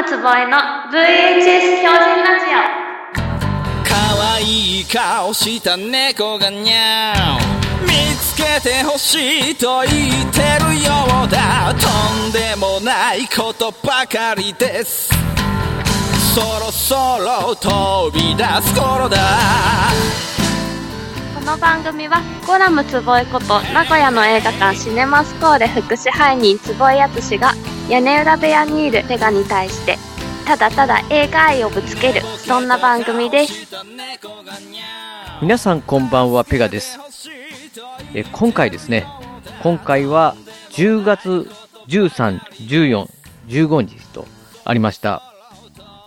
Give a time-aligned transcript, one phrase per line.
[0.00, 0.56] ムつぼえの
[0.92, 2.46] VHS 標準ラジ
[3.84, 11.74] 可愛い顔した猫がにゃー見つけてほしいと言ってるようだ。
[11.74, 15.10] とんでもないことばかりです。
[16.32, 19.18] そろそろ飛び出す頃だ。
[21.36, 27.52] オこの番組はコラムつぼえこと名古屋の映画館シネマスコーレ副支配人つぼえやつしが
[27.88, 29.96] 屋根裏部屋にいるペガに対して
[30.46, 33.74] ただただ映画愛をぶつけるそんな番組です。
[35.40, 36.98] 皆さんこんばんはペガです。
[38.14, 39.06] え今回ですね
[39.62, 40.36] 今回は
[40.70, 41.48] 10月
[41.88, 43.06] 13、14、
[43.48, 44.26] 15日と
[44.64, 45.22] ありました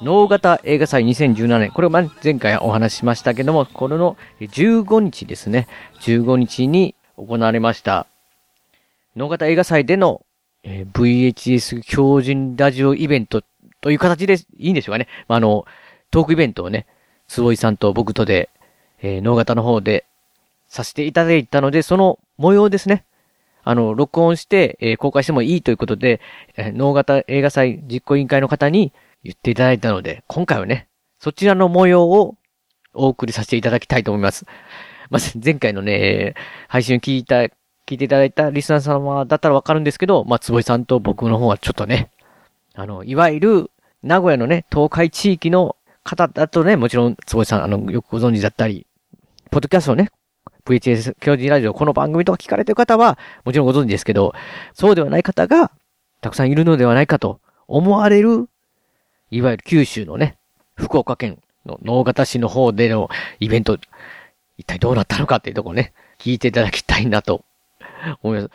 [0.01, 1.71] 脳型映画祭2017年。
[1.71, 5.67] これは前回お話ししましたけどもこれの15日ですね。
[6.01, 8.07] 15日に行われました。
[9.15, 10.25] 脳型映画祭での、
[10.63, 13.43] えー VHS 標準ラジオイベント
[13.81, 15.07] という形でいいんでしょうかね。
[15.27, 15.65] まあ、あの、
[16.11, 16.85] トークイベントをね、
[17.27, 18.49] 坪井さんと僕とで、
[19.01, 20.05] えー、脳型の方で
[20.67, 23.05] させていただいたので、その模様ですね。
[23.63, 26.21] あの、録音して、えー公開してもいいということで、
[26.57, 30.87] えー脳型映画祭実行委員会の方に言っていただいたので、今回はね、
[31.19, 32.35] そちらの模様を
[32.93, 34.45] お送りさせていただきたいと思います。
[35.09, 36.35] まず、前回のね、
[36.67, 37.47] 配信を聞いた、
[37.91, 42.09] 聞いていただいたリスナー様だったらわかるんですけど、まあ、坪井さんと僕の方はちょっとね、
[42.73, 45.75] あの、いわゆる、名古屋のね、東海地域の
[46.05, 48.87] 方だとね、もちろん、坪井さん、あの、よくご存知だったり、
[49.51, 50.09] ポッドキャストをね、
[50.63, 54.33] VHS 教授ラジオ、この番組とか聞かれてる方は、もちろんご存知ですけど、
[54.73, 55.71] そうではない方が、
[56.21, 58.47] たくさんいるのではないかと思われる、
[59.31, 60.37] いわゆる九州のね、
[60.75, 63.09] 福岡県の能形市の方での
[63.41, 63.77] イベント、
[64.57, 67.43] 一体どうなったのかっていうところね、聞いていただきたいなと
[68.23, 68.51] 思います。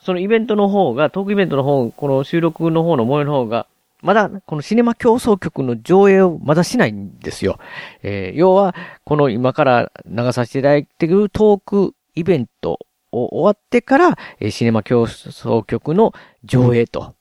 [0.00, 3.66] そのイベントの方が、トークイベントの方、この収録の方の模様の方が、
[4.02, 7.58] まだ、このシネマ競争局の上映をまだしないんですよ。
[8.02, 8.74] えー要は、
[9.04, 12.78] この今から流させていただいているトークイベント
[13.10, 16.12] を終わってから、えーシネマ競争局の
[16.44, 17.14] 上映と、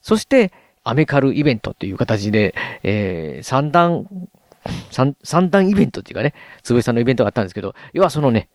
[0.00, 0.52] そして、
[0.84, 4.06] アメカルイベントという形で、えー三段、
[4.90, 8.48] 三、三段イベントっていうかね、つぶさんのイベントがあったんですけど、要はそのね、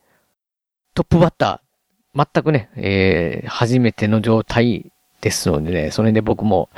[0.94, 1.67] トップバッター、
[2.18, 4.92] 全くね、えー初めての状態
[5.22, 6.70] ですのでね、それで僕も、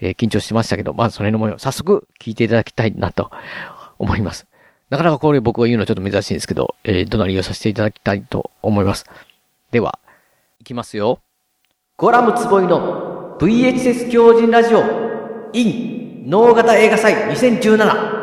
[0.00, 3.30] えー緊張しましたけど、まずそれの模様、早速聞いていただきたいなと
[3.98, 4.46] 思います。
[4.90, 9.04] なかなかこれ僕が言うのはちょっと珍しいんですけど、えー、どなりをさせていただきたいと思います。
[9.70, 9.98] では、
[10.60, 11.20] いきますよ。
[11.96, 14.82] ゴラムつぼいの VHS 狂人ラジオ
[15.52, 18.18] in 脳型映画祭2017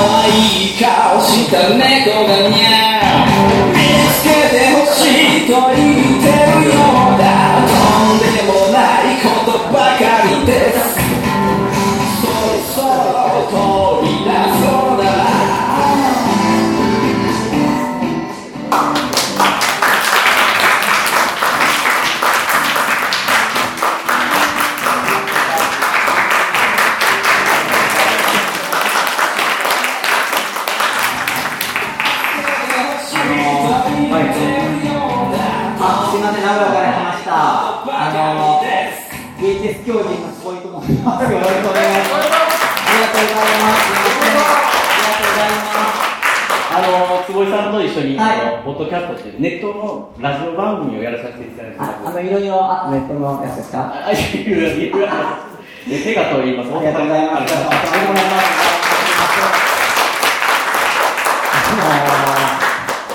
[0.00, 1.78] 愛い顔した猫
[2.26, 3.26] がにゃ
[3.72, 3.78] 見
[4.14, 7.24] つけてほしいと言ってるようだ。
[7.66, 7.72] と
[8.08, 10.78] んでもないことばかりです。
[12.22, 12.32] そろ
[12.74, 13.89] そろと。
[39.60, 41.24] VHS 教人のすごいと思います。
[41.24, 42.24] よろしくお願いします。
[42.24, 43.84] ありがとうございます。
[43.84, 46.00] ありがとうございます。
[46.72, 55.38] あの坪井さんと一緒に、はいあのポッドキャストっていうネットのラジオ番組をやらさせていただいてますあ、あの、いろいろ、あ、ネットのやつですかああいやいやいやいや
[55.90, 57.42] え手がと言いますありがとうございます。
[57.42, 58.40] ありがとうございま
[62.16, 62.19] す。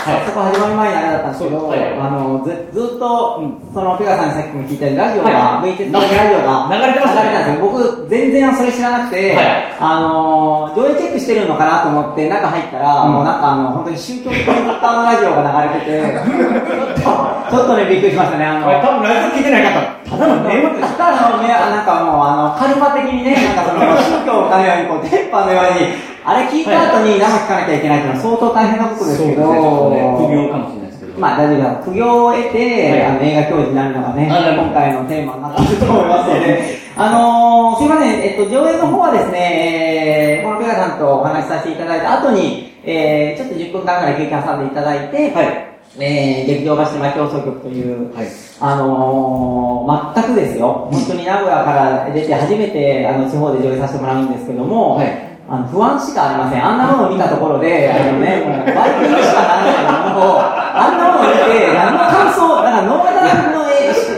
[0.05, 1.81] 早速始まる前にあれだったんですけど、はい。
[1.97, 3.41] あのずずっと、
[3.73, 5.73] そのペガさんにさっきも聞いたようにラジオが、はい。
[5.73, 7.33] VHS のラジオが流れてましたね。
[7.33, 9.73] 流れたんですよ僕全然それ知らなくて、はい。
[9.81, 18.45] あの上映チェックしてるのかなと思って中入ったら、もうなんかあの本当に宗教的なラジオが流れててちょっとちょっとねびっくりしましたね。
[18.45, 31.19] あの多分ラジオ聞いてない方ただの迷惑ですただのね、なんかもう、あの、カルマ的にね、なんかその、宗教かのように、こう、電波のように、あれ聞いた後に生聞かなきゃいけないっていうのは相当大変なことですけど、副業かもしれないですけど。
[31.21, 31.75] まあ大丈夫だ。
[31.85, 45.75] 苦行を得て、はいあの映画教授になるのがね、今回のテーマになってると思いますので、あのー、すいません、えっと、上映の方はですね、えー、このペガさんとお話しさせていただいた後に、えー、ちょっと10分間ぐらい休憩挟んでいただいて、はい。
[45.97, 48.27] えー、劇場橋島競争局という、はい。
[48.59, 63.65] あのー、全くですよ、本当に名古屋から出て初めてあの地方で上映させてもらうんですけども、はいあの不安しかありません、あんなものを見たところで、あのね、もうバイキンしかならないものを、あんなものを見て、何の感想、だからノーマルの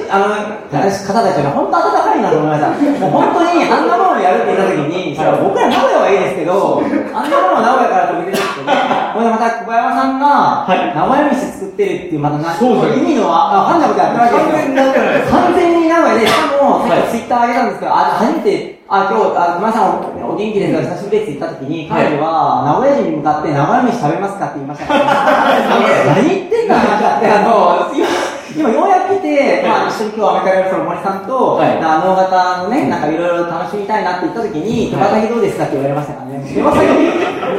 [0.07, 0.31] あの
[0.71, 6.79] 方たちが本当温かいなと思いました、もう本当にあんなものをやるって言ったときに、それは僕ら名古屋はいいですけど、
[7.11, 8.71] あんなもの名古屋から飛び出てきて、ね、
[9.11, 18.79] こでまた小山さんが名古屋飯作ってるっていう、またな、そう意味のあ、ファンなことやってるわけで、完全に名古屋で、しかも、さっきツイッター上げたんですけど、あ初めて。
[19.05, 20.95] あ、今日、あ、熊さんおお元気ですか？
[20.95, 25.05] 久しぶりですって言った時に、彼女は、名古屋人に向かって、名古屋飯食べますかって言いましたから、
[26.17, 28.07] 何言ってんだ、話って、あの、今、
[28.57, 31.75] 今ようやく来て、まあ、一緒に今日アメリカの森さんと、はい。
[31.83, 36.47] あの型のね、なんかいろいろ楽しみたいなって言った時に、手羽先どうですかって言われましたからね。
[36.47, 36.87] 手羽先、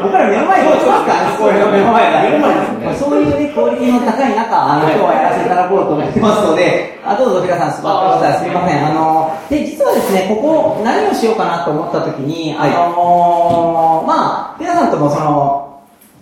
[0.01, 2.97] 僕ら目の前に落ちますからね、こうい目の前だ目の前ですね。
[2.97, 8.45] そういうね、クオリティの高い中、あの、今日はやらせていただこうと思ってますので、あどうぞ皆さん座ってください。
[8.45, 8.87] すみません。
[8.87, 15.58] あの、で、実はですね、ここ、何をしようかなと思った時に、あのまあ、皆さんともその、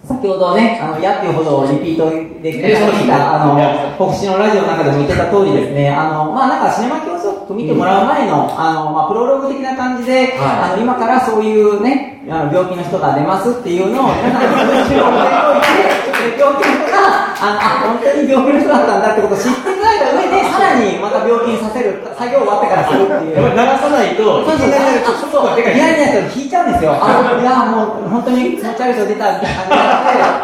[0.06, 2.08] 先ほどね、あの、やっていうほどリピート
[2.40, 3.58] できてた、あの、
[3.98, 10.74] 国士のラジオの中でも言ってた通りですね、あの、まあなんかシネマ教則見てもらう前の、あの、まあプロローグ的な感じで、はい。
[10.74, 23.36] あの、今からそういうね、あの病気の人が出ますっていうのを、皆さんに文章を入れておいて、病気の人が、あの、あ、本当に病気の人だったんだってことを知っていた上で、さらにまた病気にさせる、作業終わってからするっていう。
[23.36, 25.74] やっぱり流さないと、そうそう、いきなりなると、ちょっとでかい。
[25.74, 26.96] リアルなやつを引いちゃうんですよ。
[27.00, 29.64] あ、いや、もう、本当に気持ち悪い人出たみたいな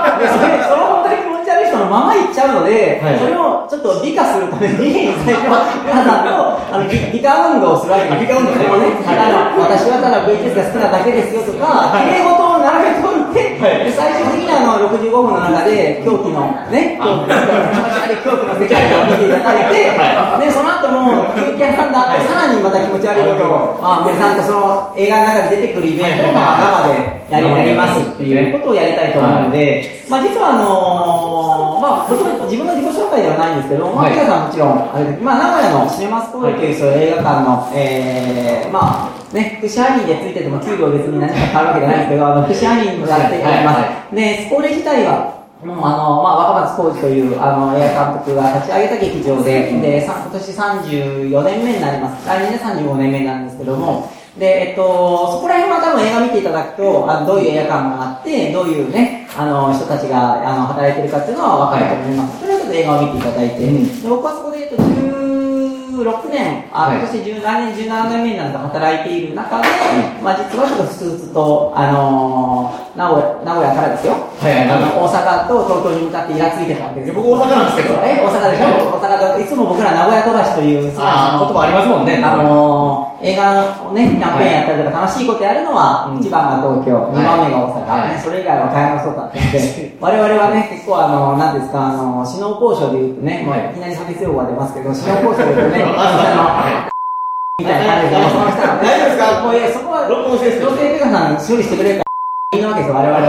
[0.01, 0.63] 感じで、
[1.85, 3.19] のまま行っちゃうので、はい。
[3.19, 8.11] それをちょっと美化するために、最初は皆さんと、あの、美美化運動をするわけ。
[8.19, 9.03] 美化運動ねね。
[9.07, 13.87] あの、私はただ VHS が好きなだけですよとか、綺麗事を並べておいて、はい。
[13.87, 32.09] で最終的にあの、65分の中で、狂気の、ね、狂気の世界を見ていただいて、はで、その後も、休憩挟んだ後、さらにまた気持ち悪いことを、まあ、皆さんとその映画の中で出てくるイベントとか生でやりやりますっていうことをやりたいと思うので、まあ実はあのーまあ
[32.47, 34.13] 自分の自己紹介ではないんですけど、まあはい。
[34.13, 43.81] 皆さんもちろん、あれでまあ名古屋のシネマスコールというそういう映画館の、えー、まあね、福祉アニーでついてても給料別に何か変わるわけじゃないんですけど、あの福祉アニーもやっております。
[43.81, 44.15] はい。
[44.15, 50.51] で、スコーレ自体は、あの、まあ、若松浩二というあの映画監督が立ち上げた劇場で、で、さ今年
[51.31, 52.27] 34年目になります。
[52.27, 54.83] 来年で35年目になるんですけども、で、えっと、
[55.33, 62.41] そこら辺は多分映画見ていただくと、あのどういう映画館があって、どういうね、あの、人たちがあの働いてるかっていうのは分かると思います。
[62.41, 64.83] とりあえず映画を見ていただいて、で僕はそこで、えっと、
[65.93, 66.99] 16年、あ、はい。
[66.99, 69.69] 今年17年、17年目になると働いている中で、
[70.23, 74.13] まあ実はちょっとふつふつと、あのー名古屋、名古屋からですよ。
[74.13, 74.69] はいはい。
[74.71, 77.09] あの大阪と東京に向かってイラついてたわけです。
[77.09, 77.15] よ。
[77.21, 77.95] 僕大阪なんですけど。
[78.05, 78.97] え、大阪でしょ？
[78.97, 82.21] 大阪で、いつも僕ら名古屋飛ばしという、あー言葉ありますもんね。
[82.25, 86.19] あのー映画をね、キャンペーンやったりとか楽しいことやるのは、うん。
[86.19, 88.09] 1番が東京、2番目が大阪、はい。
[88.17, 93.47] ねそれ以外は買い物そうだったんで、 我々はね、結構あの、なんですか、あの、首脳交渉で言うとね、い。
[93.47, 96.91] いきなり差別用語が出ますけど、首脳交渉で言うとね、ああの、
[97.63, 99.43] みたいな感じで、その人大丈夫ですか？
[99.43, 100.71] こういうそこは、録音してるんですよ。
[100.71, 102.05] 女性ペガさん処理してくれるか
[102.53, 103.29] ら、いいわけですよ、我々は。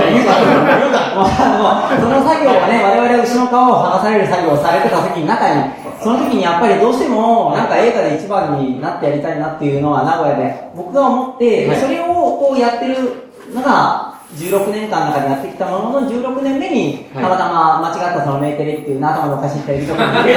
[1.99, 5.63] その作業がね、我々は後ろの皮を剥がされる作業をされてた時に中に、
[6.03, 11.77] その時にやっぱりどうしても、なんか映画で一番になってやりたいなっていうのは名古屋で、僕が思って、はい。
[11.79, 12.05] それを
[12.35, 17.23] こうやってるのが、16年間の中でやってきたものの16年目に、はい。
[17.23, 20.33] たまたま間違ったそのメーテレっていう頭のおかしいテレビ局に、大丈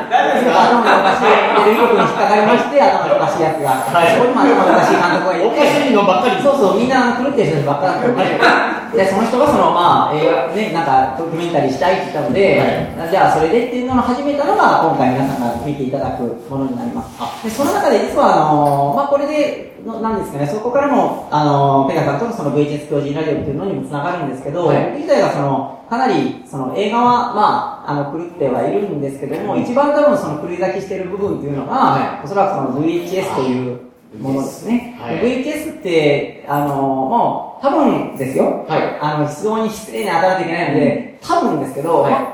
[0.00, 0.03] 夫
[0.34, 17.44] ですか頭のおかしいテレビ局に引っかかりまして、頭のおかしいやつが、はいそこにも頭のおかしい監督がいて、おかしいのばっかりそうそう、みんな狂ってる人ばっかだったんで、で、その人がその、まあ、映画、ね、なんか、ドキュメンタリーしたいって言ったので、じゃあ、それでっていうのを始めたのが、今回皆さんが見ていただくものになります。
[17.44, 32.24] で、その中で実は、あのまあ、これで、のなんですかね、そこからも、あのペガさんとのその VHS 教授ラジオっていうのにもつながるんですけど、はい僕自体がその、かなり、その映画は、まあ、あの、狂ってはいるんですけども、一番多分その狂い咲きしてる部分っていうのが、はい。
[32.24, 33.80] おそらくその VHS という
[34.18, 34.96] ものですね。
[35.00, 35.16] はい。
[35.20, 38.64] VHS って、あのもう、多分ですよ。
[38.68, 38.98] はい。
[39.00, 42.12] あの、非常に失礼に当たらないといけないので、多分ですけど、はい。
[42.12, 42.33] まあ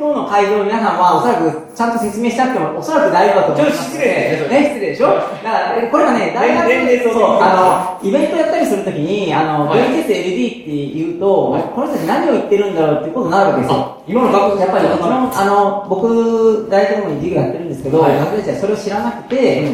[0.00, 3.92] 今日の会場の皆さんはおそらくちゃんと説明しなくてもおそらく大丈夫だと思います。
[3.92, 5.12] ちょっと失礼ですねね、失礼でしょ？
[5.12, 9.80] だから、えこれがね、大学年齢とそう、あの、イベントやったりするときに、あの、はい。
[9.92, 11.62] VHS、LD って言うと、はい。
[11.76, 13.76] この人たち何を言ってるんだろうっていうことになるわけですよ。
[13.76, 18.16] あ今の学校やっぱり、もちろん、あの、僕、大学でも授業やってるんですけど、はい。
[18.16, 19.68] 学生たちはそれを知らなくて、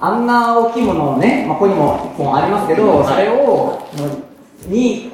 [0.00, 3.80] あんな大きいものをね、まあ、ここにも一本ありますけど、はいそれを、
[4.68, 5.11] に、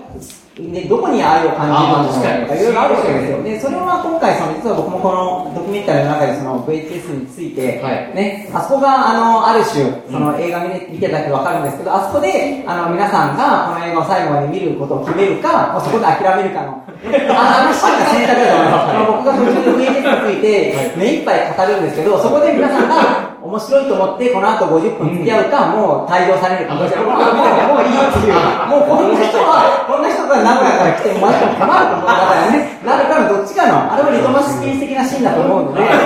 [0.59, 3.43] で、どこに愛を感じるのかにか、いろいろあるわけですよ。
[3.43, 8.15] で、それは今回、その、実は僕もこのドキュメンタリーの中で、その VHS について、はい。
[8.15, 16.83] ね、あそこが、あの、ある種、その映画見て見てたけどわかるんですけど、あそこで、あの、皆さんがこの映画を最後まで見ることを決めるか、もうそこで諦めるかの、
[17.31, 19.07] あ あのシーンが選択だと思います。
[19.07, 21.19] 僕が途中で VHS について、目い。
[21.23, 28.35] っぱい語るんですけど、そこで皆さんが、お面白いと思って、この後50分付き合うか、もう退場されるか、もういいっていう、
[28.69, 29.78] もうこんな人は、
[30.29, 32.07] こんな人が名古屋から来て、まだ困ると思う。
[32.07, 35.97] からね、なるからどっちかの、あれはリトマス試験的なシーンだと思うので、そ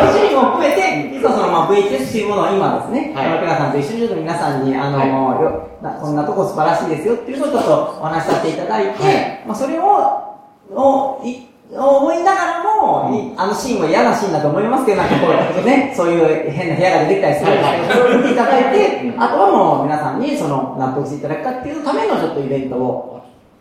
[0.00, 3.28] のシーンも含めて、実はそのまあ VHS というものを今ですね、はい。
[3.28, 6.00] 山倉さんと一緒にちょっと皆さんに、あの、はい。
[6.00, 9.44] こんなとこ素晴らしいですよっていうのをちょっとお話しさせていただいて、はい。
[9.46, 10.24] まあそれを、
[10.72, 15.26] をい思いながらも、いあのシーンは嫌なシーンだと思いますけど、なんかこ
[15.60, 23.15] う、ね、そういう変な部屋が出てきたりするんですけど、それを見ていただいて、あとはもう皆さんにその納得していただくかっていうためのちょっとイベントを、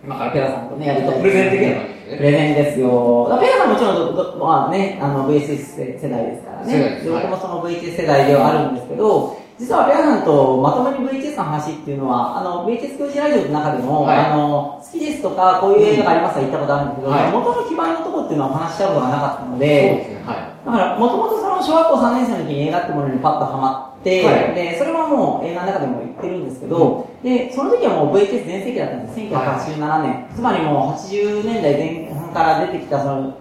[0.05, 3.37] 今からペラさんとね、やりたいプレゼン的な感じねプレゼンですよ。
[3.41, 6.77] ペラさんもちろんど、どまあね、あの VHS 世代ですからね。
[6.77, 20.23] ですはもその VHS 世代ではあるんですけど、実はペラさんとまともに VHS の話っていうのは、あの VHS 教師ラジオの中でも、はいあの好きですとか、こういう映画がありますは言ったことあるんですけど、はい元の基盤のところっていうのはお話ししたことがなかったので、そうですね。
[20.29, 20.54] はい。
[20.65, 29.19] だから、もともとその小学校3年生の時に映画ってものにパッとハマって、はいで、それはもう映画の中でも言ってるんですけど、で、その時はもう VHS 全盛期だったんです。
[29.19, 30.27] 1987年。
[30.35, 33.37] つまりもう80年代前半から出てきたその、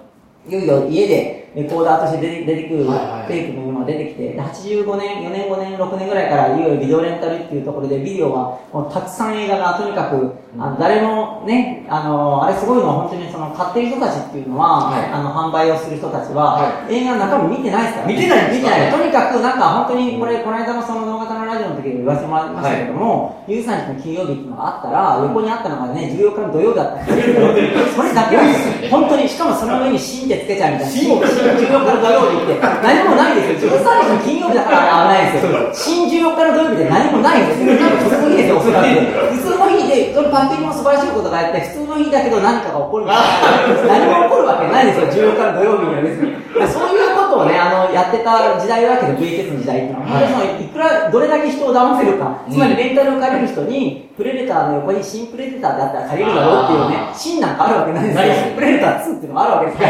[0.46, 15.10] いよいよ家でレコーダーとして出て出てくるはいはいテープのも出てきて、で85年、4年、5年、6年ぐらいからいよいよビデオレンタルっていうところでビデオはもうたくさん映画がとにかく、あの誰もね、あの、あれすごいのは本当にその買ってる人たちっていうのは、はい。
[15.10, 18.90] あの販売をする人たちは、は映画の中身見てないですから、見てない見てない。
[18.90, 27.46] とにかくなんか本当にこれ、この間もその動画のラジオの時に言わせてもらいましたけども、13日の金曜日っていうのがあったら、横にあったのがね、14日の土曜日だったんですよ。
[27.94, 28.90] それだけなんですよ。
[28.90, 30.90] 本当に、しかもその上に新ってつけちゃうみたいな。
[30.90, 33.78] 新14日の土曜日って何もないんですよ。
[33.78, 35.70] 13日の金曜日だから危ないんですよ。
[35.72, 37.70] 新14日の土曜日って何もないんですよ。
[37.70, 38.86] 普通の日ですよ、おそらく。
[38.88, 43.94] 普通の日で、そのパッケージも素晴らしいことがあって、普通の日だけど何かが起こるみたいな。
[43.94, 46.34] 何も起こるわけないですよ、14日の土曜日には別に。
[46.70, 46.93] そういう
[47.34, 50.64] ことをね、あの、やってた時代だけど、VHS の時代ってのは、本当にそのい。
[50.68, 58.54] くら、どれだけ人を騙せるか、つまりレンタルを借りる人に、プレデターの横に新プレデターであったら借りるだろうっていうね、新なんかあるわけないですよ。
[58.54, 59.84] プレデター2っていうのがあるわけですか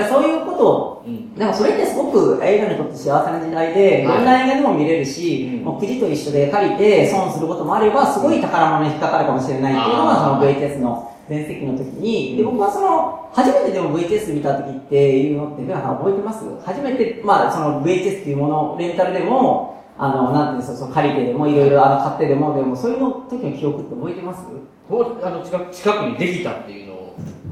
[0.00, 1.04] ら、そういうことを、
[1.36, 4.04] でもそれってすごく映画にとって幸せな時代で、い。
[4.04, 16.44] ろんな映画でも見れるし、もうくじと一緒で借りて損することもあれば、すごい宝物に引っかかるかもしれないっていうのが、その VHS の全盛期の時に、で、僕はその、初めてでも VHS 見た時っていうのって、皆さん覚えてます？
[16.64, 24.44] 初めて、まあ、その VHS っていうもの、レンタルでも、あの、なんていうんですか、その借りてでも、いろいろあの買ってでも、でも、そういうの時の記憶って覚えてます？
[24.88, 26.87] こうあの近く近くにできたっていう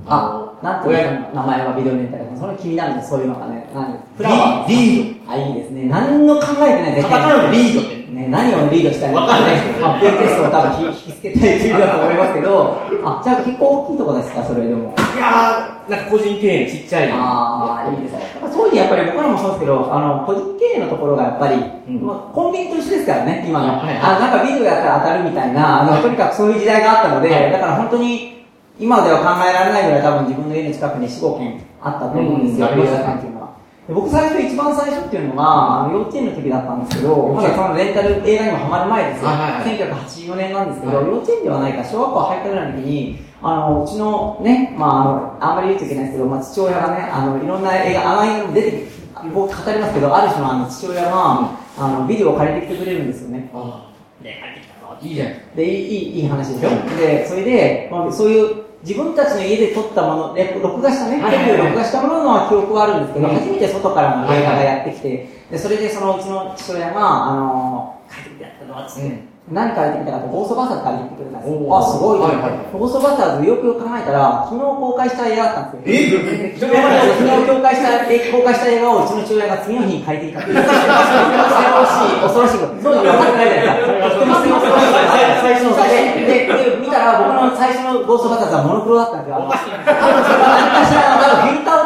[0.08, 3.68] あ、なんていう名前はビデオレンタルそれ気になるんです、そういうのがね。
[3.75, 4.68] なんフラワー。
[4.68, 5.84] リあ、いいですね。
[5.88, 7.96] 何の考えてない、絶カタカナのリードって。
[8.16, 9.56] ね、何をリードしたいのわかね。
[9.82, 14.94] 発表テストを多分引き付けたいっていうだと思いますけど、あ、じゃあ結構大きいところですか、それでも。
[14.94, 17.10] いやー、なんか個人経営のちっちゃい。
[17.12, 18.20] ああ、いいですね。
[18.40, 21.56] そういうふうにやっぱり僕らもそうですけど、あの、個人経営のところがやっぱり、
[21.92, 23.82] んまあ、コンビニと一緒ですからね、今の。
[23.82, 28.36] あなんかビデオやったら当たるみたいな、あの、とにかくそういう時代があったので、はいだから本当に、
[28.78, 33.56] 今では考えられないぐらい多分自分の家の近くに4、5軒あったと思うんですよ、うんビデオ屋さんっていうのは。
[33.88, 39.28] で僕最初、一番最初っていうのが、あの幼稚園の時だったんですけど、まだそのレンタル映画にもハマる前ですよ。
[39.28, 48.87] はいはいはい1984年なんですけど、はい幼稚園ではないか、小学校入ったぐらいの時に、あの、うちのね、まあ、あの、あんまり言うといけないですけど、まあ、父親がね、あの、いろんな映画、あの映画に出てきて、
[49.33, 53.50] 僕語りますけど、ある種のあの父親が、あの、ビデオを借りてきてくれるんですよね。
[53.54, 54.99] あーね、入ってきたの。
[55.00, 63.35] いいじゃないでいいいい話でしょで、それで、まあ、そういう、自分たちの家で撮ったもの、レ録画したね、テレビで録画したものの記憶はあるんですけど、うん。
[63.35, 71.71] 初めて外からの映画がやってきて、で、それでそのうちの父親が、あの、帰ってきてやったのつって、何借りてきたかって、ゴーストバスターズ借りてくれたんですよ。
[71.71, 76.19] あ、すごいはいはいゴーストバスターズよくよく考えたら、昨日公開した映画だったんですよ。
[76.19, 76.59] え？
[76.59, 80.67] 昨日公開した、え公開した映画をうちの父親が次の日に借りてきたっていう。
[80.67, 80.75] 恐
[81.79, 82.83] ろしい、恐ろしいこと。
[82.83, 83.95] そういうの分かってないじゃないで
[85.47, 89.37] 最初の最初で、で、で見たら僕の最初のゴーストバスターズはモノクロだったんですよ。
[89.37, 89.62] あの多分
[90.26, 91.86] それは何かしらの、多分フィルター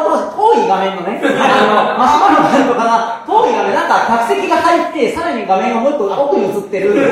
[0.71, 1.27] 画面のね、あ
[1.67, 7.11] の、マシュマロがあるのかな、遠い画面、なんか客席が入って、さらに画面がもう一個奥に映ってる、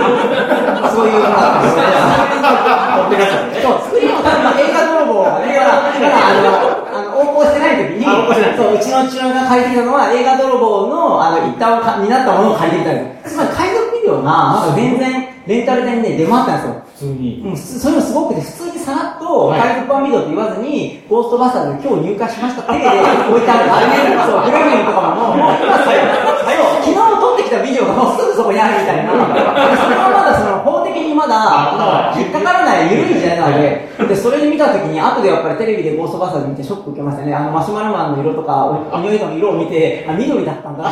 [0.88, 3.68] そういうのがあったんですよ。
[3.68, 8.08] そう、スクリーンを多分映画泥棒がね、まだ、まだあの、あの、横行してない時に、
[8.56, 13.36] そう、うちの父親が借りてきたのは映画泥棒の、あの、一端をか担ったものを借りてきたんです。
[13.36, 16.84] つまり海賊ビデオが、まだ全然、レンタルでね、出回ったんですよ。
[16.86, 17.44] 普通に。
[17.46, 22.90] うん、それもすごくて、普通にさらっと、はい海賊版ビデオって言わずに、ゴーストバスターズ今日入荷しましたってで
[23.30, 23.74] 置いてある。
[23.74, 27.09] あれね、そう、グラフィンとかも、もう、今それ、そう昨日
[27.50, 29.12] きたビデオがもうすぐそこにあるみたいな。
[29.12, 37.34] それはまだその、法的にまだ、引っかからない緩い時代なので、で、それで見たときに、後でやっぱりテレビでゴーストバスターズ見てショック受けましたね。
[37.34, 40.90] あの、マシュマロマンの色とか、お匂いの色を見て、あ、緑だったんだな。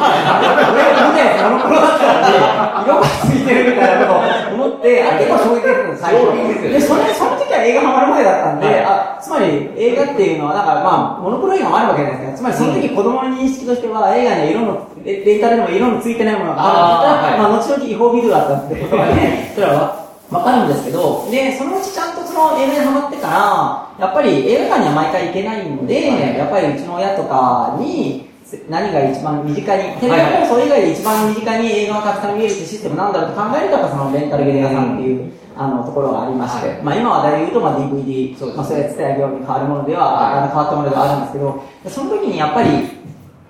[0.74, 6.34] 俺見たやつ、モノクロだったのに、色がついてるみたいなことを思って、あ、結構衝撃だったんです、最初。
[6.74, 8.97] で、それ、その時は映画ハマる前だったんで、あ、
[9.28, 12.38] つまり映画っていうのは、なんかまあ、モノクロ映画もあるわけじゃないですか。
[12.38, 20.08] つまりその時子供の認識としては、映画には色の、レレンタルでも色のついてないものがあるんだったら、まあ、後々違法ビデオだったってことがね、 それは。
[20.32, 28.28] わかるんですけど、で、そのうちちゃんとその映画にハマってから、やっぱり映画館には毎回行けないので、やっぱりうちの親とかに、
[28.70, 42.70] 何が一番身近に、テレビ放送以外で一番身近に映画がたくさん見えるってシステムなんだろうと考えると、やっぱそのレンタルビデオ屋さんっていう、あのところがありまして、まあ今は大体言うとまあ DVD、まあそれは伝え業に変わるものでは、あの変わったものではあるんですけど、その時にやっぱり、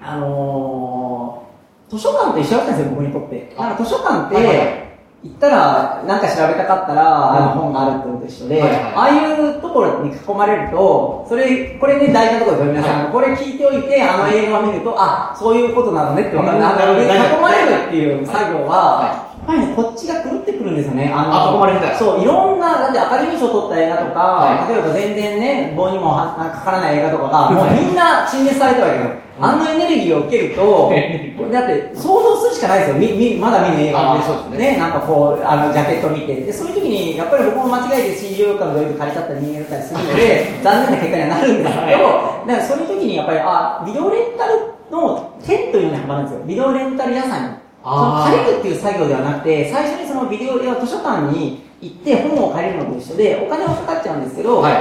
[0.01, 1.47] あのー
[1.89, 3.55] 図書館と一緒だったんですよ、僕にとって。
[3.57, 4.87] なんか図書館って、
[5.23, 8.81] 行ったら、なんか調べたかったら、あの本があるってことと一緒で、はいはい。
[8.81, 13.11] ああいうところに囲まれると、それ、これね、大事なところですよ、皆さん。
[13.11, 16.57] これ聞いておいて、あの映画を見ると、あ、そういうことなのねって分かる。
[16.57, 21.07] 囲まれるっていう作業は、ぱりね、こっちが狂ってくるんですよね。
[21.07, 21.51] あのあ
[21.97, 29.27] そう、いろんな、だってアカデミー賞取った映画とか、は例えば全然ね、棒にもはかからない映画とかが、もうみんな陳列されてるわけよ。
[29.39, 30.91] あのエネルギーを受けると、
[31.53, 32.95] だって想像するしかないですよ。
[32.97, 36.33] みみまだ見ぬ映画ですねね、なんかこう、あの、ジャケット見て。
[36.35, 42.01] で、そういう時に、やっぱり僕も間違えて CG 用館のドリブ借りちゃった人間だったりするので、残念な結果にはなるんですけど、
[42.47, 46.41] だからそういう時にやっぱり、あ、ビデオレンタルの点というのにハマるんですよ。
[46.45, 47.66] ビデオレンタル屋さんに。
[47.87, 54.73] その借りるっていう作業ではなくて、最初にそのビデオ映画図書館に行って本を借りるのと一緒で、お金はかかっちゃうんですけど、はい。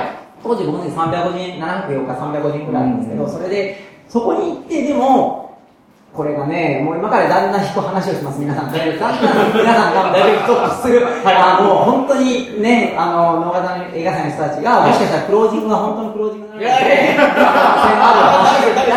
[0.42, 3.76] 当時僕の時350円、700円か350円くらいあるんですけど、それで、
[4.08, 5.45] そこに行って、でも、
[6.16, 8.72] これがね、もう今からだんだん引く話をします、皆さん。
[8.72, 11.06] だんだん皆さんがだいぶストップする。
[11.26, 16.58] あの、もう本当にね、あの、農家の映画祭の人たちが、もしかしたらクロージングが本当のクロージングにな。
[16.58, 16.74] るいや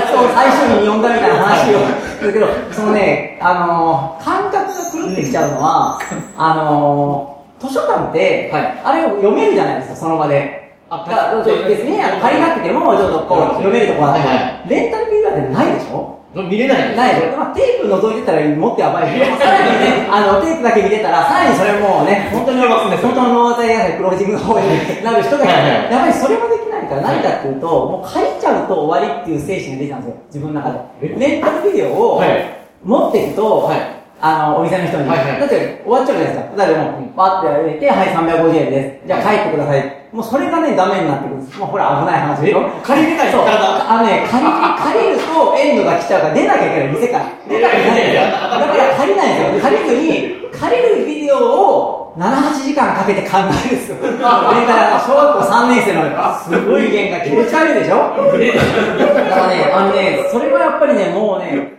[0.07, 1.79] つ を最初に読んだみたいな話を
[2.19, 5.99] するけど、そのね、あのー、感覚が狂ってきちゃうのは、
[6.37, 8.81] あのー、図書館って、はい。
[8.85, 10.57] あれを読めるじゃないですか、その場で。
[10.89, 14.37] あだから別にね、あの借りなくても、ちょっとこう、読めるところあってはい。
[14.37, 16.18] はレンタルビデオってないでしょ？
[16.35, 17.15] 見れないない。
[17.15, 24.65] テープ覗いてたらもっとやばいけど、さらにね、 あの、テープだけ見てたら、さらにそれもうね、本当に、本当の脳体やクロージングの方に
[25.03, 30.69] なる人がやっぱりそれもできないから、何かっていうと、もう借りちゃうと終わりっていう精神が出てたんですよ、自分の中
[31.01, 31.15] で。
[31.17, 32.45] レンタルビデオをはい。
[32.83, 36.55] 持っていくと、はいあの、お店の人に、はいはいだって終わっちゃうじゃないですか。
[36.57, 39.07] だからもう、パッてやれて、はい、350円です。
[39.07, 39.79] じゃあ帰ってください。
[40.11, 41.59] もうそれがね、ダメになってくるんです。
[41.59, 42.61] もうほら、危ない話でしょ？
[42.65, 42.81] え？
[42.83, 43.45] 借りれないそう。
[43.45, 43.55] 体
[43.91, 47.25] あのね、借り、借りるとエンドが来ちゃうから出なきゃいけない、店から。
[47.47, 48.21] 出なきゃいけないんですよ。
[48.23, 48.29] だ
[48.59, 49.69] から借りないんですよ。
[49.69, 53.97] 借りずに、借りるビデオを7、8時間かけて考えるんですよ。
[54.01, 54.27] それか
[54.75, 56.03] ら小学校3年生の
[56.43, 58.11] すごい弦が気持ち悪いでしょ？
[58.17, 61.77] だからね、あのね、それはやっぱりね、もうね、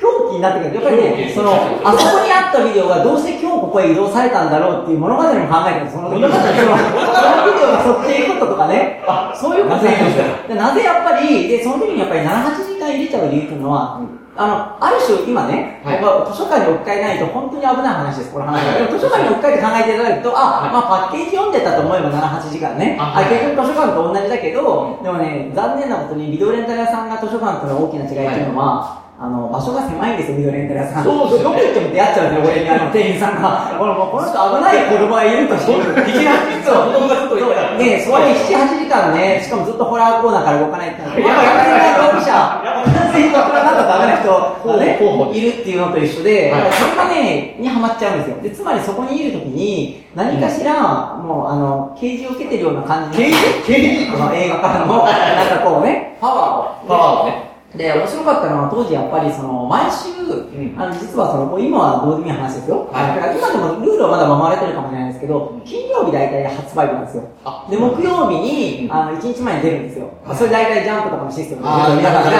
[0.00, 0.74] 狂気になってくる。
[0.74, 1.52] やっぱりね、その、
[1.84, 5.34] あそこにあったビデオがどうして今日ここへ移動されたんだろうっていう物語も考
[5.68, 9.04] えてるその物語その、ビデオがそっちへ行くこととかね、
[9.36, 10.24] そういうことなんですよ。
[10.48, 14.00] でなぜやっぱり、で、その時にやっぱり7、8時間入れちゃう理由っていうのは、
[14.36, 16.00] あの、ある種今ね、はい。
[16.00, 18.64] 僕は図書館に置き換えないと本当に危ない話です、この話。
[18.64, 18.72] は。
[18.72, 22.96] でも図書館に置き換えて考えていただくと、あ、まあパッケージ読んでたと思えば7、8時間ね。
[22.98, 31.04] ああ結局図書館と同じだけど、でもね、残念なことにビデオレンタル屋さんが図書館との大きな違いっていうのは、あの、場所が狭いんですよ、ビデオレンタル屋さん。
[31.04, 33.76] そうですよねどこ行っても出会っちゃうんですよ、俺にあの店員さんが。
[33.76, 35.76] 俺もうこの人危ない子供がいるとして。
[35.76, 42.32] 一八実は子供がずっといたからねそれで7、8時間ね、しかもずっとホラーコーナーから動かないってのは、やばい完全な容疑者、
[42.64, 48.40] 完全に大人なんかダメな人がねいるっていうのと一緒で、はいそれがね、にハマっちゃうんですよ。
[48.40, 53.36] で、つまりそこにいるときに、何かしら、もう、あの、啓示を受けてるような感じ刑事
[53.68, 56.88] 刑事この映画からの、なんかこうね、パワーを。
[56.88, 60.74] パワーをねで、面白かったのは当時やっぱりその、毎週、ん。
[60.76, 62.90] あの、実はその、もう今はどうでもいい話ですよ。
[62.90, 63.14] はい。
[63.14, 67.24] だから今でもルールはまだ守られてるかもしれないですけど、金曜日大体発売日なんですよ。
[67.44, 70.10] あで、木曜日に、あの、1日前に出るんですよ。
[70.26, 71.68] まあそれ大体ジャンプとかのシステムで。
[71.68, 72.36] あー皆さんね、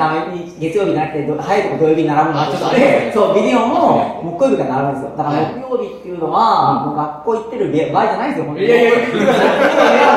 [0.00, 5.16] あの月曜日じゃなくて、ど早いとこ土曜日に並ぶのあちょっとあですねそう、ビデオも木曜日から並ぶんですよ。
[5.16, 5.52] だからはい。
[5.52, 8.66] 木曜日っていうのは、もう学校行ってる場合じゃないですよ、本当に。
[8.66, 8.90] いやいや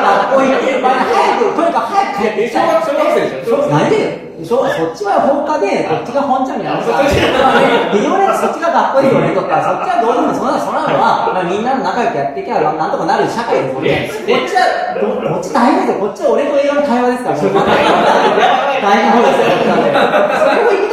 [0.08, 0.92] 学校行ってる場合、
[1.38, 2.82] 早く、とにかく早く帰ってきたい。
[2.82, 6.82] 小学でしそそっちは放課で、こっちが本ちゃんみたいな。
[6.82, 7.18] そっち
[7.90, 14.06] ビデオレンタルそっちが学校ですよね、とか、そっちはどうでもいいそんな、そんなのは、まあ、みんな仲良くやっていけば、なんとかなる社会ですよね。
[14.14, 14.62] こっちは、
[14.94, 16.06] ここっち大変ですよ。
[16.06, 17.66] こっちは俺と映画の会話ですから、
[18.78, 19.58] 大変な方ですよ。
[20.38, 20.87] それを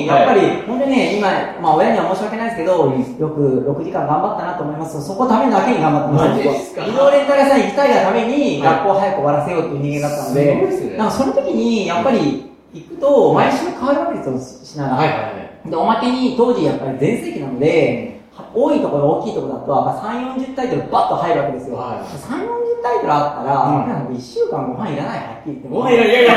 [0.00, 1.28] に、やっぱり、本当にね、今、
[1.62, 5.00] まあ親には申し訳ないですけど、よく6時間頑張ったなと思います。
[5.06, 6.28] そこためだけに頑張ってます。
[6.30, 6.84] マジですか？
[6.84, 10.44] ビデオレンタル屋さんに行きたいがために、学校を早く終わらせようっていう人間だったので、
[10.90, 15.32] でなんかその時に、やっぱり、行くと、毎週変わるわけですよ、しながら。
[15.70, 18.13] で、おまけに当時やっぱり全盛期なので、
[18.54, 21.76] 多いところ、大きいところだと、やっぱ3、40タイトルバッと入るわけですよ。
[21.76, 25.68] はい3、40タイトルあったら、うんなんか1週間ご飯いらない、はっきり言って。
[25.68, 26.34] ごめんいやいやいや